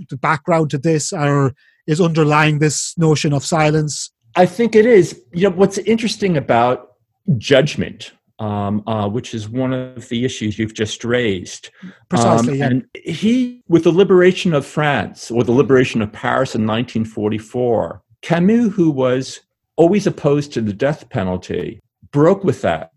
[0.10, 1.54] the background to this, or
[1.86, 5.22] is underlying this notion of silence I think it is.
[5.34, 6.94] You know, what's interesting about
[7.38, 11.70] judgment, um, uh, which is one of the issues you've just raised.
[12.10, 12.54] Precisely.
[12.54, 12.66] Um, yeah.
[12.66, 18.74] And he, with the liberation of France or the liberation of Paris in 1944, Camus,
[18.74, 19.42] who was
[19.76, 21.80] always opposed to the death penalty,
[22.12, 22.92] broke with that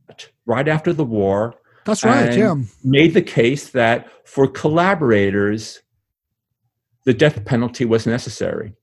[0.47, 1.55] right after the war.
[1.85, 2.55] That's right, yeah.
[2.85, 5.83] Made the case that for collaborators,
[7.05, 8.75] the death penalty was necessary.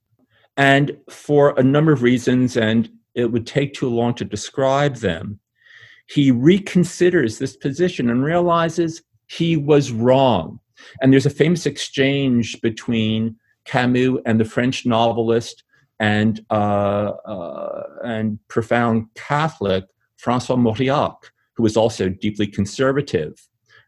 [0.60, 5.40] And for a number of reasons, and it would take too long to describe them,
[6.08, 10.60] he reconsiders this position and realizes he was wrong.
[11.02, 15.64] And there's a famous exchange between Camus and the French novelist
[16.02, 19.86] and, uh, uh, and profound Catholic
[20.18, 23.48] Francois Mauriac, who was also deeply conservative.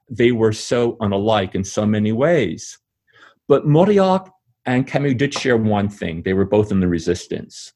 [0.09, 2.79] They were so unalike in so many ways.
[3.49, 4.29] But Mauriac
[4.65, 7.73] and Camus did share one thing they were both in the resistance.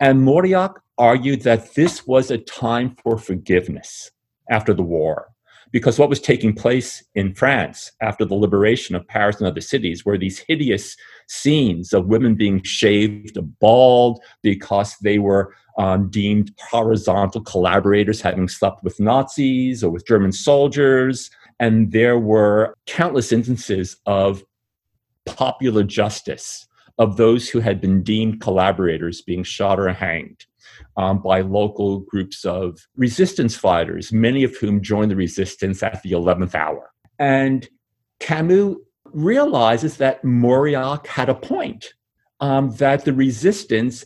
[0.00, 4.10] And Mauriac argued that this was a time for forgiveness
[4.50, 5.28] after the war,
[5.70, 10.04] because what was taking place in France after the liberation of Paris and other cities
[10.04, 10.96] were these hideous
[11.28, 18.84] scenes of women being shaved bald because they were um, deemed horizontal collaborators having slept
[18.84, 21.30] with Nazis or with German soldiers.
[21.58, 24.44] And there were countless instances of
[25.26, 26.66] popular justice
[26.98, 30.46] of those who had been deemed collaborators being shot or hanged
[30.96, 36.12] um, by local groups of resistance fighters, many of whom joined the resistance at the
[36.12, 36.90] 11th hour.
[37.18, 37.68] And
[38.20, 38.76] Camus
[39.12, 41.94] realizes that Mauriac had a point,
[42.40, 44.04] um, that the resistance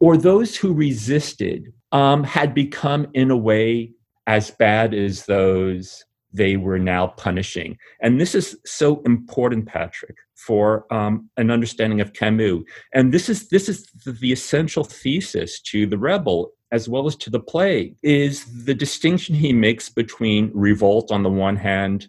[0.00, 3.92] or those who resisted um, had become, in a way,
[4.26, 7.78] as bad as those they were now punishing.
[8.02, 12.62] And this is so important, Patrick, for um, an understanding of Camus.
[12.94, 17.16] And this is this is the, the essential thesis to the rebel as well as
[17.16, 22.08] to the play is the distinction he makes between revolt on the one hand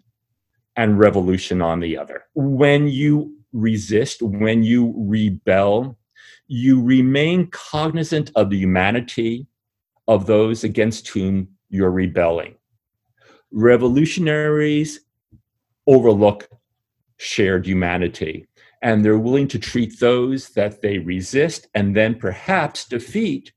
[0.76, 2.24] and revolution on the other.
[2.34, 5.98] When you resist, when you rebel,
[6.46, 9.46] you remain cognizant of the humanity
[10.08, 12.54] of those against whom you're rebelling.
[13.50, 15.00] Revolutionaries
[15.86, 16.48] overlook
[17.20, 18.46] shared humanity
[18.82, 23.52] and they're willing to treat those that they resist and then perhaps defeat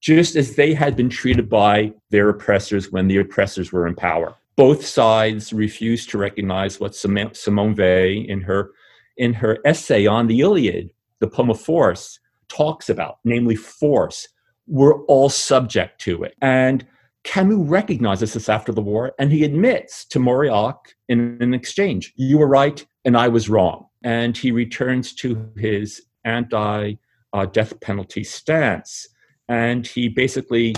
[0.00, 4.34] just as they had been treated by their oppressors when the oppressors were in power.
[4.54, 8.72] Both sides refuse to recognize what Simone Weil in her
[9.16, 10.90] in her essay on the Iliad
[11.20, 14.28] the poem of force talks about, namely force.
[14.66, 16.34] We're all subject to it.
[16.40, 16.86] And
[17.24, 22.38] Camus recognizes this after the war, and he admits to Mauriac in an exchange, you
[22.38, 23.86] were right and I was wrong.
[24.02, 26.94] And he returns to his anti
[27.32, 29.08] uh, death penalty stance.
[29.48, 30.74] And he basically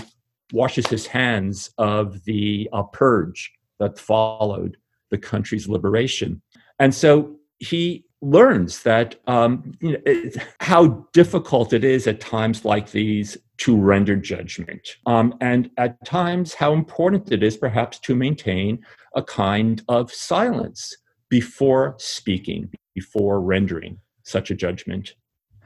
[0.53, 4.77] washes his hands of the uh, purge that followed
[5.09, 6.41] the country's liberation.
[6.79, 12.63] And so he learns that um, you know, it, how difficult it is at times
[12.63, 18.15] like these to render judgment, um, and at times how important it is perhaps to
[18.15, 18.79] maintain
[19.15, 20.95] a kind of silence
[21.29, 25.13] before speaking, before rendering such a judgment.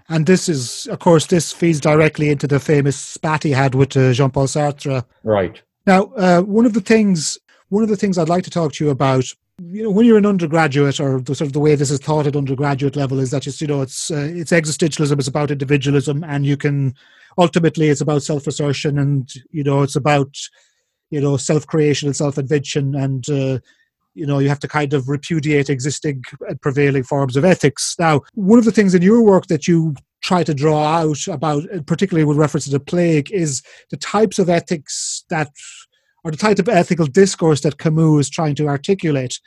[0.08, 3.98] And this is, of course, this feeds directly into the famous spat he had with
[3.98, 5.04] uh, Jean Paul Sartre.
[5.24, 5.62] Right.
[5.88, 7.40] Now, uh, one of the things,
[7.70, 9.26] one of the things I'd like to talk to you about
[9.62, 12.28] you know when you're an undergraduate or the sort of the way this is taught
[12.28, 16.24] at undergraduate level is that just you know it's uh, it's existentialism it's about individualism
[16.26, 16.94] and you can
[17.38, 20.36] ultimately it's about self-assertion and you know it's about
[21.10, 23.58] you know self-creation and self-invention and uh,
[24.14, 27.96] you know you have to kind of repudiate existing and prevailing forms of ethics.
[27.98, 31.64] Now one of the things in your work that you try to draw out about
[31.86, 35.50] particularly with reference to the plague is the types of ethics that
[36.26, 39.40] or the type of ethical discourse that Camus is trying to articulate.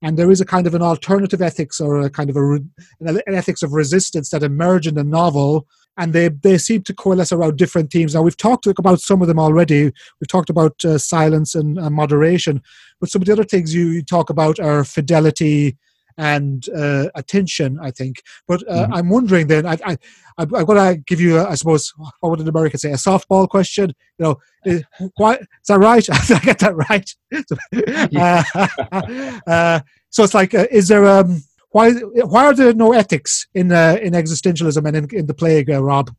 [0.00, 2.58] And there is a kind of an alternative ethics or a kind of a,
[3.00, 5.68] an ethics of resistance that emerge in the novel,
[5.98, 8.14] and they, they seem to coalesce around different themes.
[8.14, 9.92] Now, we've talked about some of them already.
[10.20, 12.62] We've talked about uh, silence and, and moderation,
[12.98, 15.76] but some of the other things you talk about are fidelity,
[16.18, 18.22] and uh, attention, I think.
[18.46, 18.94] But uh, mm-hmm.
[18.94, 19.98] I'm wondering then, I, I,
[20.38, 23.48] I'm going to give you, a, I suppose, what would an American say, a softball
[23.48, 23.92] question?
[24.18, 24.82] You know, is,
[25.16, 26.04] why, is that right?
[26.26, 27.10] Did I get that right?
[28.16, 33.46] uh, uh, so it's like, uh, is there, um, why, why are there no ethics
[33.54, 36.10] in, uh, in existentialism and in, in the plague, Rob?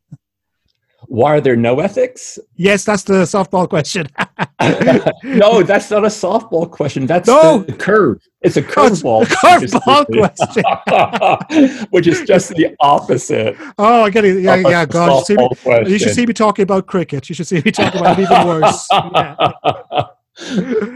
[1.14, 2.40] Why are there no ethics?
[2.56, 4.08] Yes, that's the softball question.
[5.22, 7.06] no, that's not a softball question.
[7.06, 7.58] That's no.
[7.58, 8.20] the curve.
[8.40, 9.26] It's a curveball.
[9.26, 11.86] Curveball question.
[11.90, 13.56] which is just the opposite.
[13.78, 14.42] Oh, I get it.
[14.42, 15.28] Yeah, yeah, God.
[15.28, 15.48] You, me,
[15.86, 17.28] you, should see me talking about cricket.
[17.28, 18.88] You should see me talking about even worse.
[18.90, 19.36] Yeah.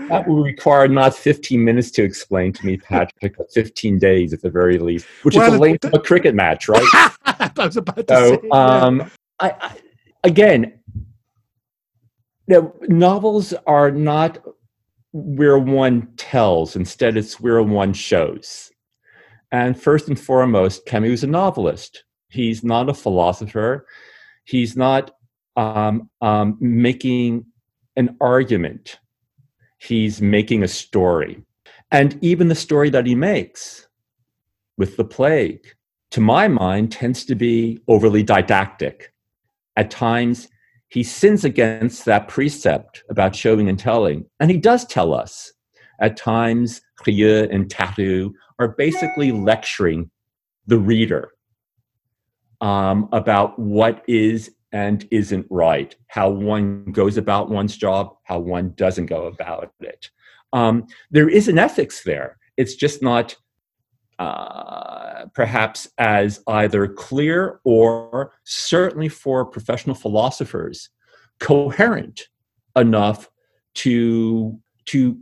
[0.09, 4.43] that would require not 15 minutes to explain to me, Patrick, but 15 days at
[4.43, 6.83] the very least, which well, is the length of a cricket match, right?
[7.25, 8.49] I was about to so, say.
[8.49, 9.09] Um,
[9.41, 9.77] I, I,
[10.25, 10.81] again,
[12.89, 14.39] novels are not
[15.13, 18.71] where one tells, instead, it's where one shows.
[19.51, 22.05] And first and foremost, Camus is a novelist.
[22.29, 23.87] He's not a philosopher.
[24.45, 25.13] He's not
[25.57, 27.47] um, um, making
[27.97, 28.99] an argument.
[29.79, 31.43] He's making a story.
[31.91, 33.89] And even the story that he makes
[34.77, 35.67] with the plague,
[36.11, 39.13] to my mind, tends to be overly didactic.
[39.79, 40.49] At times,
[40.89, 44.27] he sins against that precept about showing and telling.
[44.41, 45.53] And he does tell us.
[46.01, 50.11] At times, Rieux and Tarrou are basically lecturing
[50.67, 51.31] the reader
[52.61, 58.75] um, about what is and isn't right, how one goes about one's job, how one
[58.77, 60.11] doesn't go about it.
[60.53, 62.37] Um, there is an ethics there.
[62.57, 63.37] It's just not
[64.19, 70.91] uh, perhaps as either clear or certainly for professional philosophers
[71.39, 72.29] coherent
[72.77, 73.29] enough
[73.75, 75.19] to to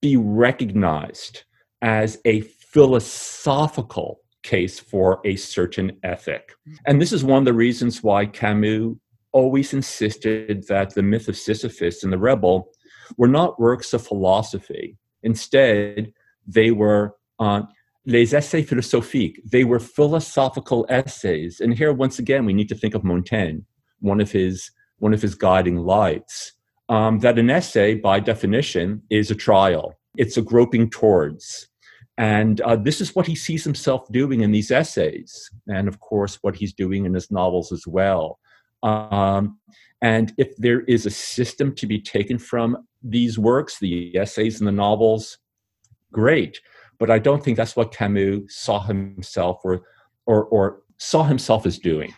[0.00, 1.44] be recognized
[1.82, 6.52] as a philosophical case for a certain ethic.
[6.86, 8.94] And this is one of the reasons why Camus
[9.32, 12.70] always insisted that the myth of Sisyphus and the rebel
[13.16, 14.96] were not works of philosophy.
[15.22, 16.12] Instead,
[16.46, 17.62] they were uh,
[18.06, 19.40] les essais philosophiques.
[19.44, 21.60] They were philosophical essays.
[21.60, 23.60] And here, once again, we need to think of Montaigne,
[24.00, 26.52] one of his one of his guiding lights.
[26.88, 29.92] Um, that an essay, by definition, is a trial.
[30.16, 31.68] It's a groping towards.
[32.16, 36.38] And uh, this is what he sees himself doing in these essays, and of course,
[36.40, 38.38] what he's doing in his novels as well.
[38.82, 39.58] Um,
[40.00, 44.68] and if there is a system to be taken from these works, the essays and
[44.68, 45.38] the novels,
[46.12, 46.60] great.
[46.98, 49.82] But I don't think that's what Camus saw himself or,
[50.24, 52.14] or, or saw himself as doing.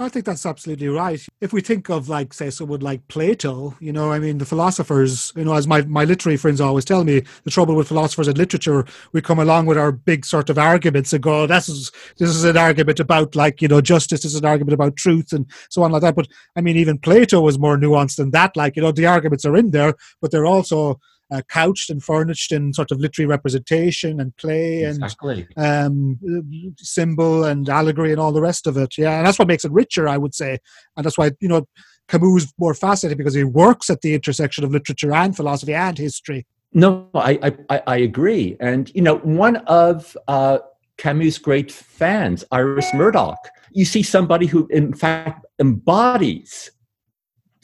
[0.00, 1.20] I think that's absolutely right.
[1.40, 5.32] If we think of, like, say, someone like Plato, you know, I mean, the philosophers,
[5.34, 8.38] you know, as my, my literary friends always tell me, the trouble with philosophers and
[8.38, 11.90] literature, we come along with our big sort of arguments and go, oh, this is,
[12.16, 15.32] this is an argument about, like, you know, justice, this is an argument about truth
[15.32, 16.14] and so on like that.
[16.14, 18.56] But I mean, even Plato was more nuanced than that.
[18.56, 21.00] Like, you know, the arguments are in there, but they're also
[21.30, 25.46] uh, couched and furnished in sort of literary representation and play exactly.
[25.56, 28.96] and um, symbol and allegory and all the rest of it.
[28.96, 30.58] Yeah, and that's what makes it richer, I would say,
[30.96, 31.66] and that's why you know
[32.08, 35.98] Camus is more fascinating because he works at the intersection of literature and philosophy and
[35.98, 36.46] history.
[36.72, 40.58] No, I I, I agree, and you know one of uh,
[40.98, 43.48] Camus' great fans, Iris Murdoch.
[43.72, 46.70] You see somebody who, in fact, embodies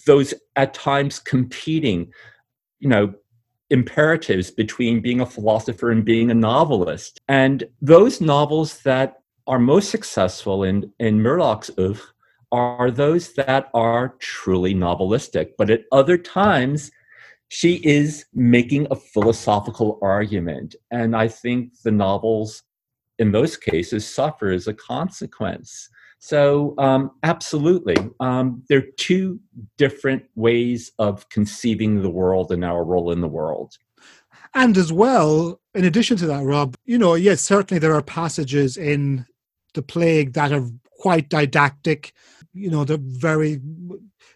[0.07, 2.13] those at times competing,
[2.79, 3.15] you know,
[3.71, 7.21] imperatives between being a philosopher and being a novelist.
[7.29, 12.03] And those novels that are most successful in, in Murdoch's oeuvre
[12.53, 15.51] are those that are truly novelistic.
[15.59, 16.91] But at other times,
[17.49, 20.77] she is making a philosophical argument.
[20.91, 22.63] And I think the novels
[23.19, 25.89] in those cases suffer as a consequence.
[26.27, 27.99] So, um, absolutely.
[28.19, 29.41] Um, there are two
[29.77, 33.77] different ways of conceiving the world and our role in the world.
[34.55, 38.79] And as well, in addition to that, Rob, you know, yes, certainly there are passages
[38.79, 39.27] in
[39.75, 40.67] the plague that are
[40.99, 42.15] quite didactic.
[42.55, 43.61] You know, they're very,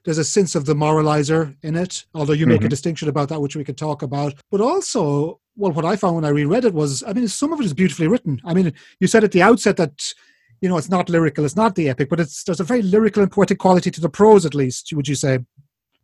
[0.05, 2.67] there's a sense of the moralizer in it, although you make mm-hmm.
[2.67, 4.35] a distinction about that, which we could talk about.
[4.51, 7.61] But also, well, what I found when I reread it was, I mean, some of
[7.61, 8.43] it is beautifully written.
[8.45, 10.13] I mean, you said at the outset that
[10.61, 13.23] you know, it's not lyrical, it's not the epic, but it's there's a very lyrical
[13.23, 14.93] and poetic quality to the prose, at least.
[14.93, 15.41] Would you say?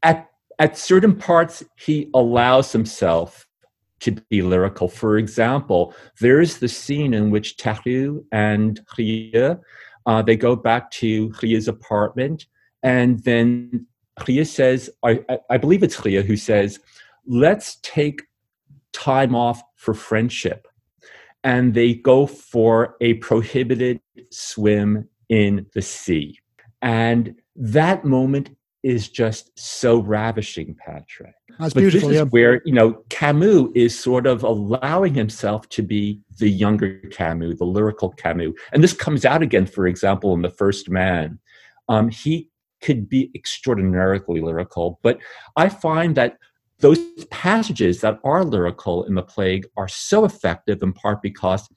[0.02, 0.28] At
[0.58, 3.46] at certain parts, he allows himself
[4.00, 4.88] to be lyrical.
[4.88, 9.58] For example, there is the scene in which Tarrou and Rieux,
[10.06, 12.46] uh, they go back to Rieux's apartment,
[12.82, 13.86] and then
[14.20, 16.78] Rieux says, I, I believe it's Rieux who says,
[17.26, 18.22] let's take
[18.92, 20.68] time off for friendship
[21.44, 26.38] and they go for a prohibited swim in the sea.
[26.82, 28.50] And that moment
[28.82, 31.34] is just so ravishing, Patrick.
[31.58, 32.08] That's but beautiful.
[32.08, 32.28] This is yeah.
[32.30, 37.64] where you know Camus is sort of allowing himself to be the younger Camus, the
[37.64, 41.38] lyrical Camus, and this comes out again, for example, in The First Man.
[41.88, 42.50] Um, he
[42.82, 45.18] could be extraordinarily lyrical, but
[45.56, 46.38] I find that
[46.80, 46.98] those
[47.30, 51.68] passages that are lyrical in the plague are so effective in part because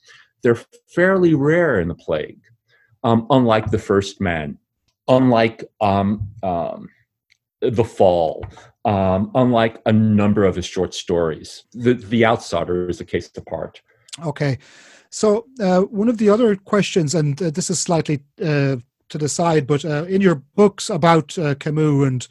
[0.44, 2.42] they're fairly rare in the plague,
[3.04, 4.58] um, unlike the first man,
[5.08, 6.90] unlike um, um,
[7.62, 8.46] the fall,
[8.86, 11.64] um, unlike a number of his short stories.
[11.74, 13.82] The, the Outsider is a case apart.
[14.24, 14.58] Okay.
[15.10, 18.78] So, uh, one of the other questions, and uh, this is slightly uh,
[19.10, 22.28] to the side, but uh, in your books about uh, Camus, and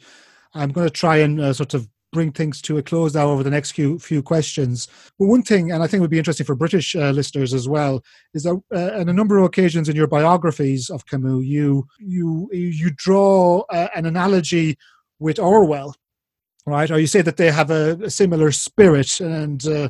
[0.53, 3.43] I'm going to try and uh, sort of bring things to a close now over
[3.43, 4.87] the next few few questions.
[5.19, 8.03] But one thing, and I think would be interesting for British uh, listeners as well,
[8.33, 12.49] is that uh, on a number of occasions in your biographies of Camus, you you
[12.51, 14.77] you draw uh, an analogy
[15.19, 15.95] with Orwell,
[16.65, 16.89] right?
[16.89, 19.89] Or you say that they have a, a similar spirit, and uh,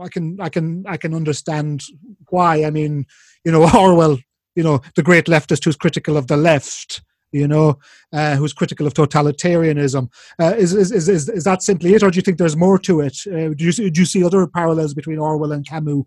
[0.00, 1.84] I can I can I can understand
[2.30, 2.64] why.
[2.64, 3.06] I mean,
[3.44, 4.18] you know, Orwell,
[4.54, 7.02] you know, the great leftist who's critical of the left
[7.32, 7.78] you know,
[8.12, 10.10] uh, who's critical of totalitarianism.
[10.40, 13.00] Uh, is, is, is, is, that simply it, or do you think there's more to
[13.00, 13.18] it?
[13.26, 16.04] Uh, do, you, do you see other parallels between Orwell and Camus?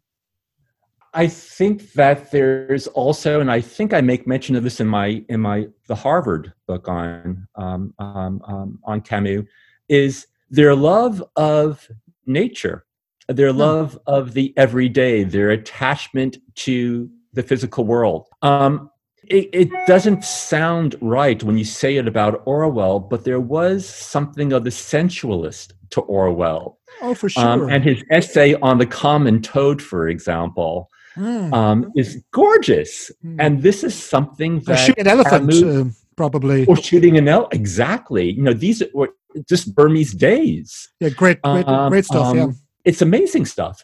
[1.14, 5.24] I think that there's also, and I think I make mention of this in my
[5.28, 9.44] in my the Harvard book on um, um, um, on Camus,
[9.90, 11.86] is their love of
[12.26, 12.86] nature,
[13.28, 18.28] their love of the everyday, their attachment to the physical world.
[18.42, 18.91] Um,
[19.32, 24.54] it, it, doesn't sound right when you say it about Orwell, but there was something
[24.54, 26.80] of the sensualist to Orwell.
[27.02, 27.44] Oh, for um, sure.
[27.44, 31.54] Um, and his essay on the common toad, for example, mm.
[31.54, 33.12] um, is gorgeous.
[33.26, 33.36] Mm.
[33.40, 37.54] And this is something that shoot an elephant, uh, probably, or shooting an elephant.
[37.54, 38.32] Exactly.
[38.32, 39.10] You know, these were
[39.48, 40.90] just Burmese days.
[41.00, 42.36] Yeah, great, great, um, great stuff.
[42.36, 42.56] yeah, um,
[42.86, 43.84] it's amazing stuff.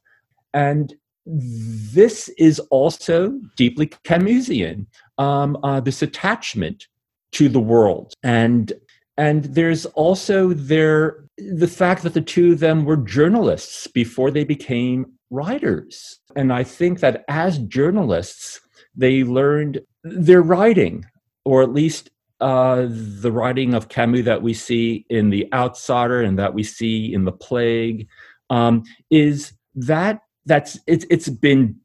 [0.53, 0.93] And
[1.25, 4.85] this is also deeply Camusian.
[5.17, 6.87] Um, uh, this attachment
[7.33, 8.71] to the world, and
[9.17, 14.43] and there's also there the fact that the two of them were journalists before they
[14.43, 18.61] became writers, and I think that as journalists
[18.95, 21.05] they learned their writing,
[21.45, 22.09] or at least
[22.41, 27.13] uh, the writing of Camus that we see in The Outsider and that we see
[27.13, 28.07] in The Plague
[28.49, 31.75] um, is that that's it's it's been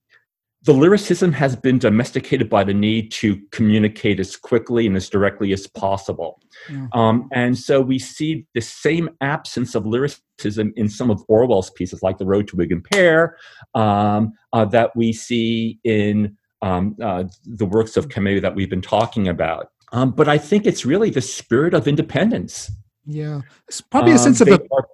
[0.64, 5.52] the lyricism has been domesticated by the need to communicate as quickly and as directly
[5.52, 6.40] as possible.
[6.70, 6.86] Yeah.
[6.92, 12.02] Um, and so we see the same absence of lyricism in some of Orwell's pieces,
[12.02, 13.36] like The Road to Wigan Pier,
[13.74, 18.82] um, uh, that we see in um, uh, the works of Camus that we've been
[18.82, 19.70] talking about.
[19.92, 22.70] Um, but I think it's really the spirit of independence.
[23.04, 24.60] Yeah, it's probably a sense um, of.
[24.60, 24.86] A, are,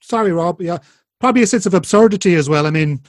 [0.00, 0.60] sorry, Rob.
[0.60, 0.78] Yeah,
[1.20, 2.66] probably a sense of absurdity as well.
[2.66, 3.00] I mean,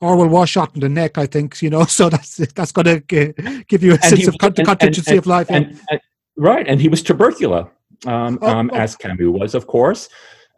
[0.00, 3.64] Orwell was shot in the neck, I think, you know, so that's that's going to
[3.68, 5.50] give you a and sense of con- contingency and, of life.
[5.50, 5.78] And,
[6.36, 7.68] right, and he was tubercular,
[8.06, 8.76] um, oh, um, oh.
[8.76, 10.08] as Camus was, of course,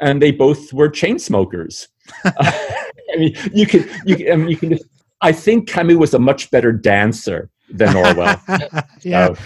[0.01, 1.88] and they both were chain smokers.
[2.24, 4.70] I mean, you can, you can, I mean, you can.
[4.70, 4.84] Just,
[5.22, 8.41] I think Camus was a much better dancer than Orwell.
[9.03, 9.34] yeah.
[9.34, 9.36] So.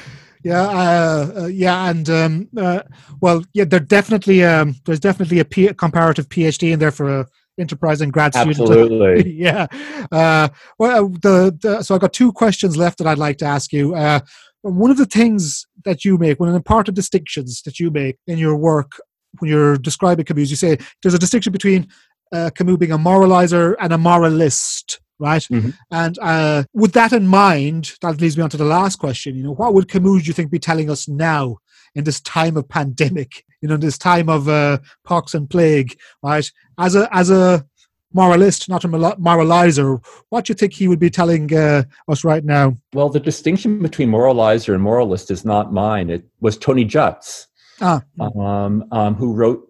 [0.45, 2.83] Yeah, uh, uh, yeah, and um, uh,
[3.23, 7.27] well, yeah, there definitely um, there's definitely a P- comparative PhD in there for a
[7.59, 8.61] enterprise and grad student.
[8.61, 9.33] Absolutely.
[9.33, 9.67] yeah.
[10.11, 10.49] Uh,
[10.79, 13.73] well, uh, the, the, so I've got two questions left that I'd like to ask
[13.73, 13.95] you.
[13.95, 14.21] Uh,
[14.63, 18.17] one of the things that you make, one of the important distinctions that you make
[18.27, 18.93] in your work
[19.39, 21.89] when you're describing Camus, you say there's a distinction between
[22.33, 25.43] uh, Camus being a moralizer and a moralist right?
[25.43, 25.71] Mm-hmm.
[25.91, 29.37] And uh, with that in mind, that leads me on to the last question.
[29.37, 31.59] You know, what would Camus, do you think, be telling us now
[31.95, 33.45] in this time of pandemic?
[33.61, 36.51] You know, this time of uh, pox and plague, right?
[36.79, 37.65] As a as a
[38.13, 42.45] moralist, not a moralizer, what do you think he would be telling uh, us right
[42.45, 42.77] now?
[42.93, 46.11] Well, the distinction between moralizer and moralist is not mine.
[46.11, 47.47] It was Tony Judt,
[47.81, 48.03] ah.
[48.21, 49.69] um, um, who wrote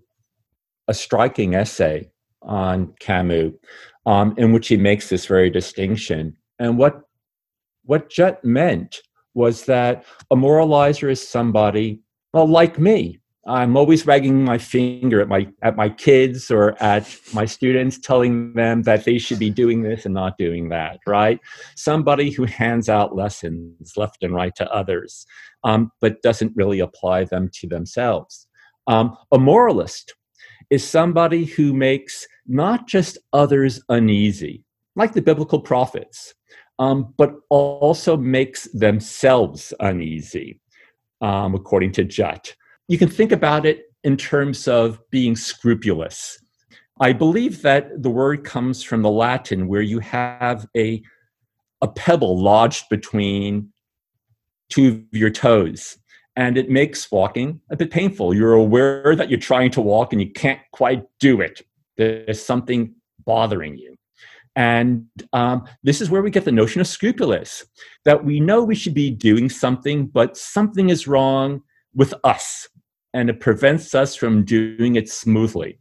[0.88, 2.10] a striking essay
[2.42, 3.52] on Camus
[4.06, 6.36] um, in which he makes this very distinction.
[6.58, 7.00] And what
[7.84, 9.00] what Judt meant
[9.34, 12.00] was that a moralizer is somebody,
[12.34, 13.20] well, like me.
[13.46, 18.54] I'm always wagging my finger at my at my kids or at my students, telling
[18.54, 20.98] them that they should be doing this and not doing that.
[21.06, 21.38] Right?
[21.76, 25.26] Somebody who hands out lessons left and right to others,
[25.62, 28.48] um, but doesn't really apply them to themselves.
[28.88, 30.14] Um, a moralist
[30.70, 34.64] is somebody who makes not just others uneasy,
[34.96, 36.34] like the biblical prophets,
[36.78, 40.60] um, but also makes themselves uneasy,
[41.24, 42.54] um, according to Judt.
[42.86, 46.38] You can think about it in terms of being scrupulous.
[47.00, 51.02] I believe that the word comes from the Latin where you have a,
[51.80, 53.72] a pebble lodged between
[54.68, 55.96] two of your toes
[56.36, 58.34] and it makes walking a bit painful.
[58.34, 61.62] You're aware that you're trying to walk and you can't quite do it.
[61.96, 62.94] There's something
[63.24, 63.93] bothering you.
[64.56, 67.64] And um, this is where we get the notion of scrupulous
[68.04, 71.62] that we know we should be doing something, but something is wrong
[71.94, 72.68] with us
[73.12, 75.78] and it prevents us from doing it smoothly.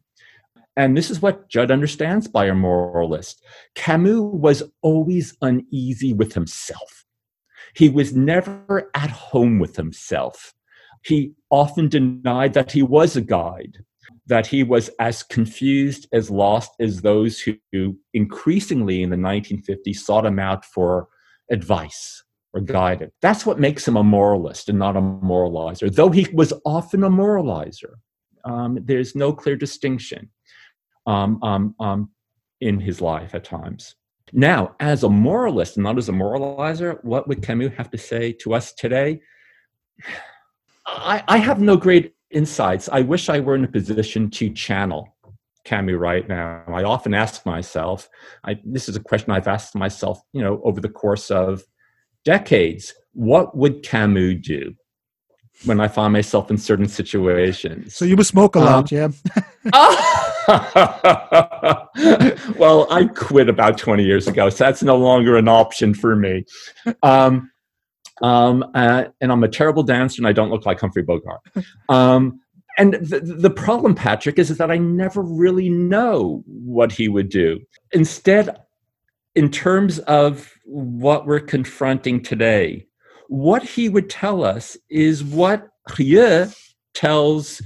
[0.75, 3.43] And this is what Judt understands by a moralist.
[3.75, 7.05] Camus was always uneasy with himself.
[7.75, 10.53] He was never at home with himself.
[11.03, 13.79] He often denied that he was a guide,
[14.27, 20.25] that he was as confused, as lost as those who increasingly in the 1950s sought
[20.25, 21.07] him out for
[21.51, 22.23] advice
[22.53, 23.13] or guidance.
[23.21, 27.09] That's what makes him a moralist and not a moralizer, though he was often a
[27.09, 27.95] moralizer.
[28.45, 30.29] Um, there's no clear distinction
[31.05, 32.09] um, um, um
[32.61, 33.95] in his life at times.
[34.31, 38.31] Now, as a moralist, and not as a moralizer, what would Camus have to say
[38.41, 39.21] to us today?
[40.85, 42.89] I, I have no great insights.
[42.91, 45.15] I wish I were in a position to channel
[45.63, 46.63] Camus right now.
[46.67, 48.09] I often ask myself,
[48.43, 51.63] I, this is a question I've asked myself, you know, over the course of
[52.25, 52.93] decades.
[53.13, 54.75] What would Camus do
[55.65, 57.95] when I find myself in certain situations?
[57.95, 59.07] So you would smoke a lot, um, yeah?
[59.73, 60.33] oh!
[62.57, 66.45] well, I quit about 20 years ago, so that's no longer an option for me.
[67.01, 67.51] Um,
[68.21, 71.41] um, uh, and I'm a terrible dancer and I don't look like Humphrey Bogart.
[71.89, 72.39] Um,
[72.77, 77.59] and the, the problem, Patrick, is that I never really know what he would do.
[77.91, 78.57] Instead,
[79.35, 82.87] in terms of what we're confronting today,
[83.27, 86.53] what he would tell us is what Rieux
[86.93, 87.61] tells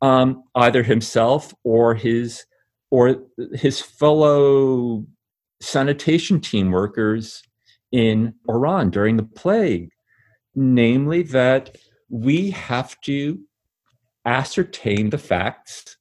[0.00, 2.44] um, either himself or his
[2.90, 3.16] or
[3.54, 5.06] his fellow
[5.60, 7.42] sanitation team workers
[7.92, 9.90] in Oran during the plague,
[10.54, 11.76] namely that
[12.08, 13.40] we have to
[14.24, 15.96] ascertain the facts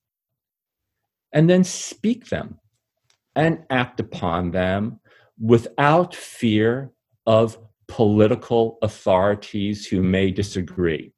[1.33, 2.59] and then speak them
[3.35, 4.99] and act upon them
[5.39, 6.91] without fear
[7.25, 11.13] of political authorities who may disagree.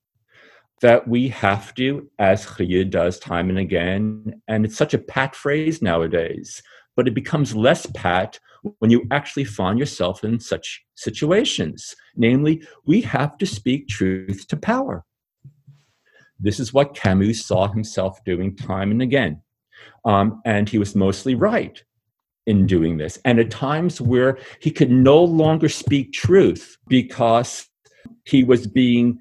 [0.82, 5.36] That we have to, as Rieux does time and again, and it's such a pat
[5.36, 6.62] phrase nowadays,
[6.96, 8.40] but it becomes less pat
[8.80, 11.96] when you actually find yourself in such situations.
[12.16, 15.04] Namely, we have to speak truth to power.
[16.40, 19.42] This is what Camus saw himself doing time and again.
[20.06, 21.82] Um, and he was mostly right
[22.46, 23.18] in doing this.
[23.24, 27.68] And at times where he could no longer speak truth because
[28.26, 29.20] he was being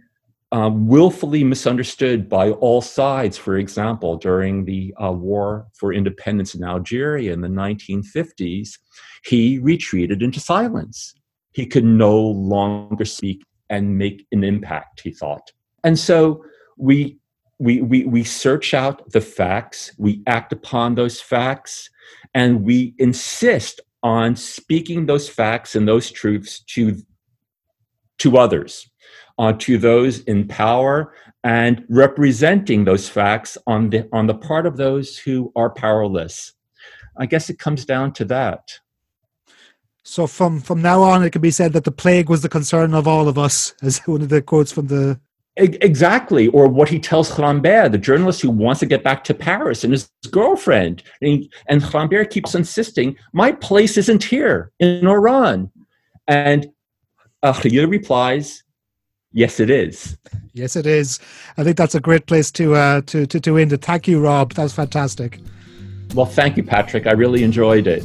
[0.52, 3.38] um, willfully misunderstood by all sides.
[3.38, 8.78] For example, during the uh, War for Independence in Algeria in the 1950s,
[9.24, 11.14] he retreated into silence.
[11.52, 15.50] He could no longer speak and make an impact, he thought.
[15.84, 16.44] And so
[16.76, 17.18] we,
[17.58, 21.88] we, we, we search out the facts, we act upon those facts,
[22.34, 27.00] and we insist on speaking those facts and those truths to,
[28.18, 28.90] to others,
[29.38, 31.14] uh, to those in power,
[31.44, 36.52] and representing those facts on the, on the part of those who are powerless.
[37.16, 38.78] I guess it comes down to that.
[40.04, 42.92] So from from now on, it can be said that the plague was the concern
[42.92, 45.20] of all of us, as one of the quotes from the
[45.56, 49.84] Exactly, or what he tells Rambert, the journalist who wants to get back to Paris,
[49.84, 51.02] and his girlfriend.
[51.20, 51.46] And,
[51.92, 55.70] Rambert keeps insisting, My place isn't here in Oran.
[56.26, 56.68] And
[57.44, 58.64] Rieux replies,
[59.32, 60.16] Yes, it is.
[60.52, 61.18] Yes, it is.
[61.56, 63.82] I think that's a great place to, uh, to, to, to end it.
[63.82, 64.52] Thank you, Rob.
[64.54, 65.38] That was fantastic.
[66.14, 67.06] Well, thank you, Patrick.
[67.06, 68.04] I really enjoyed it.